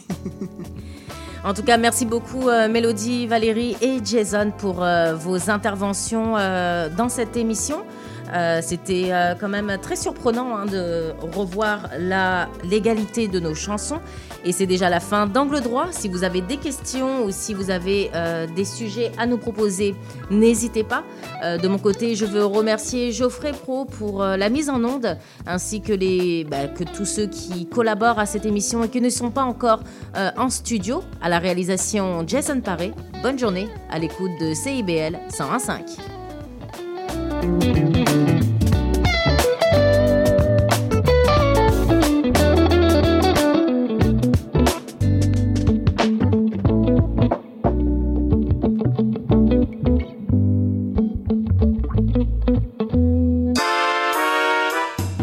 En 1.45 1.53
tout 1.55 1.63
cas, 1.63 1.77
merci 1.77 2.07
beaucoup 2.07 2.49
euh, 2.49 2.69
Mélodie, 2.69 3.27
Valérie 3.27 3.77
et 3.83 3.99
Jason 4.05 4.51
pour 4.57 4.83
euh, 4.83 5.15
vos 5.15 5.51
interventions 5.51 6.37
euh, 6.39 6.89
dans 6.89 7.09
cette 7.11 7.37
émission. 7.37 7.85
Euh, 8.33 8.61
C'était 8.63 9.09
euh, 9.11 9.35
quand 9.39 9.49
même 9.49 9.77
très 9.81 9.97
surprenant 9.97 10.57
hein, 10.57 10.67
de 10.67 11.13
revoir 11.37 11.91
la 11.99 12.49
légalité 12.65 13.29
de 13.29 13.41
nos 13.41 13.55
chansons. 13.55 14.01
Et 14.45 14.53
c'est 14.53 14.67
déjà 14.67 14.91
la 14.91 15.01
fin 15.01 15.27
d'Angle 15.27 15.61
droit. 15.61 15.89
Si 15.91 16.09
vous 16.09 16.25
avez 16.25 16.41
des 16.41 16.57
questions 16.57 17.25
ou 17.25 17.31
si 17.31 17.55
vous 17.55 17.71
avez 17.71 18.11
euh, 18.15 18.47
des 18.47 18.65
sujets 18.65 19.13
à 19.19 19.27
nous 19.27 19.39
proposer, 19.39 19.95
n'hésitez 20.31 20.85
pas. 20.85 21.05
De 21.43 21.69
mon 21.69 21.79
côté, 21.79 22.15
je 22.15 22.25
veux 22.25 22.45
remercier 22.45 23.13
Geoffrey 23.13 23.53
Pro 23.53 23.85
pour 23.85 24.23
la 24.23 24.49
mise 24.49 24.71
en 24.71 24.83
onde, 24.83 25.19
ainsi 25.47 25.83
que, 25.83 25.93
les, 25.93 26.45
bah, 26.45 26.69
que 26.69 26.85
tous 26.85 27.05
ceux 27.05 27.27
qui 27.27 27.67
collaborent 27.67 28.19
à 28.19 28.27
cette 28.27 28.47
émission 28.47 28.83
et 28.83 28.89
qui 28.89 29.01
ne 29.01 29.11
sont 29.11 29.31
pas 29.31 29.43
encore 29.43 29.81
en 30.15 30.49
studio. 30.49 31.03
À 31.21 31.29
la 31.29 31.39
réalisation, 31.39 32.25
Jason 32.27 32.61
Paré. 32.61 32.93
Bonne 33.23 33.39
journée 33.39 33.69
à 33.91 33.99
l'écoute 33.99 34.33
de 34.41 34.55
CIBL 34.55 35.19
101.5. 35.31 36.14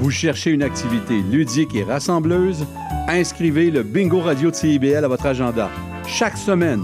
Vous 0.02 0.10
cherchez 0.10 0.52
une 0.52 0.62
activité 0.62 1.22
ludique 1.32 1.74
et 1.74 1.84
rassembleuse? 1.84 2.66
Inscrivez 3.08 3.72
le 3.72 3.82
Bingo 3.82 4.20
Radio 4.20 4.52
de 4.52 4.56
CIBL 4.56 5.04
à 5.04 5.08
votre 5.08 5.26
agenda. 5.26 5.70
Chaque 6.06 6.38
semaine, 6.38 6.84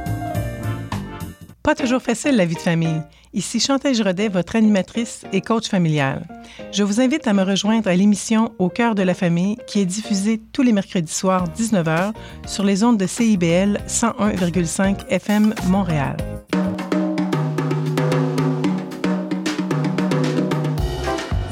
Pas 1.63 1.75
toujours 1.75 2.01
facile 2.01 2.35
la 2.35 2.45
vie 2.45 2.55
de 2.55 2.59
famille. 2.59 3.01
Ici 3.33 3.59
Chantal 3.59 3.93
Rodet, 4.01 4.29
votre 4.29 4.55
animatrice 4.55 5.25
et 5.31 5.41
coach 5.41 5.67
familial. 5.69 6.25
Je 6.71 6.81
vous 6.81 6.99
invite 6.99 7.27
à 7.27 7.33
me 7.33 7.43
rejoindre 7.43 7.87
à 7.87 7.93
l'émission 7.93 8.51
Au 8.57 8.67
cœur 8.69 8.95
de 8.95 9.03
la 9.03 9.13
famille 9.13 9.57
qui 9.67 9.79
est 9.79 9.85
diffusée 9.85 10.41
tous 10.51 10.63
les 10.63 10.73
mercredis 10.73 11.13
soirs 11.13 11.47
19h 11.55 12.13
sur 12.47 12.63
les 12.63 12.83
ondes 12.83 12.97
de 12.97 13.05
CIBL 13.05 13.79
101,5 13.87 15.07
FM 15.09 15.53
Montréal. 15.67 16.17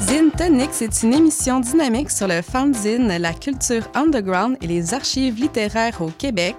Zine 0.00 0.32
Tonic, 0.36 0.70
c'est 0.72 1.04
une 1.04 1.14
émission 1.14 1.60
dynamique 1.60 2.10
sur 2.10 2.26
le 2.26 2.42
fanzine, 2.42 3.06
la 3.16 3.32
culture 3.32 3.88
underground 3.94 4.56
et 4.60 4.66
les 4.66 4.92
archives 4.92 5.40
littéraires 5.40 6.02
au 6.02 6.08
Québec. 6.08 6.56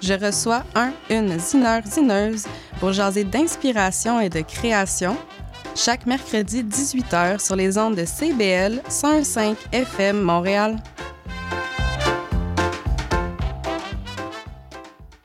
Je 0.00 0.14
reçois 0.14 0.62
un, 0.74 0.92
une 1.10 1.38
zineur, 1.38 1.82
zineuse 1.84 2.46
pour 2.80 2.92
jaser 2.92 3.24
d'inspiration 3.24 4.20
et 4.20 4.28
de 4.28 4.40
création 4.40 5.16
chaque 5.74 6.06
mercredi 6.06 6.62
18h 6.64 7.44
sur 7.44 7.56
les 7.56 7.78
ondes 7.78 7.94
de 7.96 8.04
CBL 8.04 8.82
105 8.88 9.56
FM 9.72 10.20
Montréal. 10.20 10.76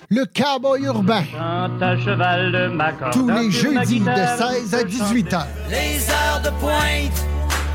Le 0.09 0.25
cowboy 0.25 0.83
urbain. 0.83 1.23
à 1.33 1.97
cheval 1.97 2.51
de. 2.51 3.11
Tous 3.11 3.27
les 3.29 3.49
jeudis 3.49 3.99
de 3.99 4.05
guitare, 4.05 4.37
16 4.37 4.73
à 4.75 4.83
18 4.83 5.33
heures. 5.33 5.47
Les 5.71 6.07
heures 6.07 6.41
de 6.43 6.49
pointe, 6.59 7.25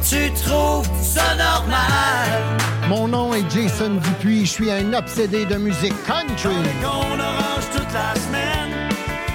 tu 0.09 0.31
trouves 0.33 0.89
ça 1.03 1.35
normal? 1.35 2.57
Mon 2.89 3.09
nom 3.09 3.35
est 3.35 3.45
Jason 3.51 3.97
Dupuis, 3.97 4.47
je 4.47 4.51
suis 4.51 4.71
un 4.71 4.95
obsédé 4.95 5.45
de 5.45 5.57
musique 5.57 5.95
country. 6.07 6.57
On 6.83 7.21
orange 7.21 7.69
toute 7.75 7.93
la 7.93 8.15
semaine. 8.15 8.89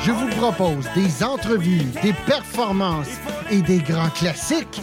Je 0.03 0.12
vous 0.12 0.27
propose 0.29 0.86
des 0.95 1.23
entrevues, 1.23 1.86
des 2.01 2.13
performances 2.25 3.19
et 3.51 3.62
des 3.62 3.77
grands 3.79 4.09
classiques. 4.09 4.81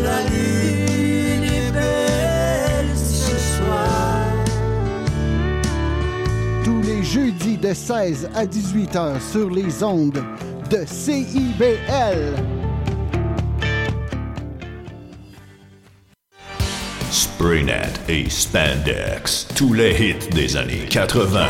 La 0.00 0.22
lune 0.30 1.44
est 1.44 1.72
belle 1.72 2.96
ce 2.96 3.36
soir. 3.56 4.22
Tous 6.64 6.80
les 6.82 7.02
jeudis 7.02 7.56
de 7.56 7.74
16 7.74 8.30
à 8.36 8.46
18 8.46 8.96
heures 8.96 9.20
sur 9.20 9.50
les 9.50 9.82
ondes 9.82 10.22
de 10.70 10.84
CIBL. 10.86 12.63
Spraynet 17.44 17.92
et 18.08 18.30
Spandex, 18.30 19.48
tous 19.54 19.74
les 19.74 19.92
hits 19.92 20.30
des 20.30 20.56
années 20.56 20.86
80. 20.88 21.46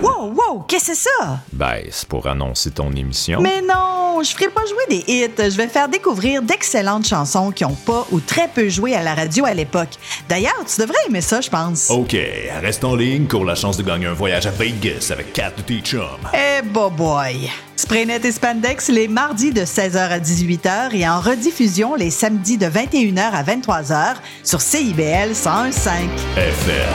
Wow, 0.00 0.32
wow, 0.32 0.64
qu'est-ce 0.66 0.86
que 0.86 0.94
c'est 0.94 1.08
ça? 1.20 1.40
Ben, 1.52 1.82
c'est 1.90 2.08
pour 2.08 2.26
annoncer 2.26 2.70
ton 2.70 2.90
émission. 2.92 3.42
Mais 3.42 3.60
non, 3.60 4.22
je 4.22 4.30
ferai 4.30 4.48
pas 4.48 4.62
jouer 4.64 4.86
des 4.88 5.04
hits. 5.06 5.28
Je 5.36 5.54
vais 5.58 5.68
faire 5.68 5.90
découvrir 5.90 6.40
d'excellentes 6.40 7.06
chansons 7.06 7.50
qui 7.50 7.66
ont 7.66 7.74
pas 7.74 8.06
ou 8.10 8.20
très 8.20 8.48
peu 8.48 8.70
joué 8.70 8.94
à 8.94 9.02
la 9.02 9.14
radio 9.14 9.44
à 9.44 9.52
l'époque. 9.52 9.90
D'ailleurs, 10.30 10.64
tu 10.66 10.80
devrais 10.80 10.96
aimer 11.08 11.20
ça, 11.20 11.42
je 11.42 11.50
pense. 11.50 11.90
OK, 11.90 12.16
reste 12.62 12.82
en 12.82 12.96
ligne, 12.96 13.26
cours 13.26 13.44
la 13.44 13.54
chance 13.54 13.76
de 13.76 13.82
gagner 13.82 14.06
un 14.06 14.14
voyage 14.14 14.46
à 14.46 14.50
Vegas 14.50 15.10
avec 15.12 15.34
Kat 15.34 15.52
de 15.58 15.60
tes 15.60 15.80
chums. 15.80 16.26
Eh, 16.32 16.62
boy! 16.62 17.50
Spraynet 17.84 18.20
et 18.24 18.32
Spandex 18.32 18.88
les 18.88 19.08
mardis 19.08 19.52
de 19.52 19.60
16h 19.60 19.98
à 19.98 20.18
18h 20.18 20.94
et 20.96 21.06
en 21.06 21.20
rediffusion 21.20 21.94
les 21.96 22.08
samedis 22.08 22.56
de 22.56 22.64
21h 22.64 23.20
à 23.20 23.42
23h 23.42 24.14
sur 24.42 24.62
CIBL 24.62 25.32
101.5. 25.32 26.08
FM. 26.34 26.88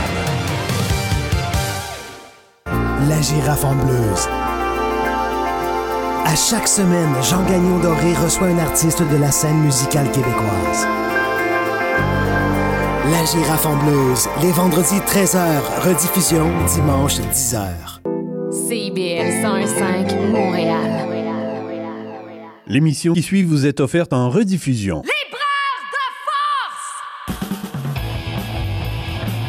La 3.08 3.22
girafe 3.22 3.64
en 3.64 3.76
bleuse. 3.76 4.28
À 6.26 6.36
chaque 6.36 6.68
semaine, 6.68 7.14
Jean 7.22 7.44
Gagnon 7.44 7.78
Doré 7.78 8.16
reçoit 8.16 8.48
un 8.48 8.58
artiste 8.58 9.04
de 9.04 9.18
la 9.18 9.30
scène 9.30 9.60
musicale 9.60 10.10
québécoise. 10.10 10.88
La 13.12 13.26
girafe 13.26 13.66
en 13.68 13.76
bleuse, 13.76 14.28
les 14.42 14.52
vendredis 14.52 15.02
13h, 15.06 15.38
rediffusion 15.84 16.48
dimanche 16.74 17.20
10h. 17.20 17.99
CIBL 18.70 19.42
101.5 19.42 20.30
Montréal. 20.30 21.10
L'émission 22.68 23.14
qui 23.14 23.24
suit 23.24 23.42
vous 23.42 23.66
est 23.66 23.80
offerte 23.80 24.14
en 24.14 24.30
rediffusion. 24.30 25.02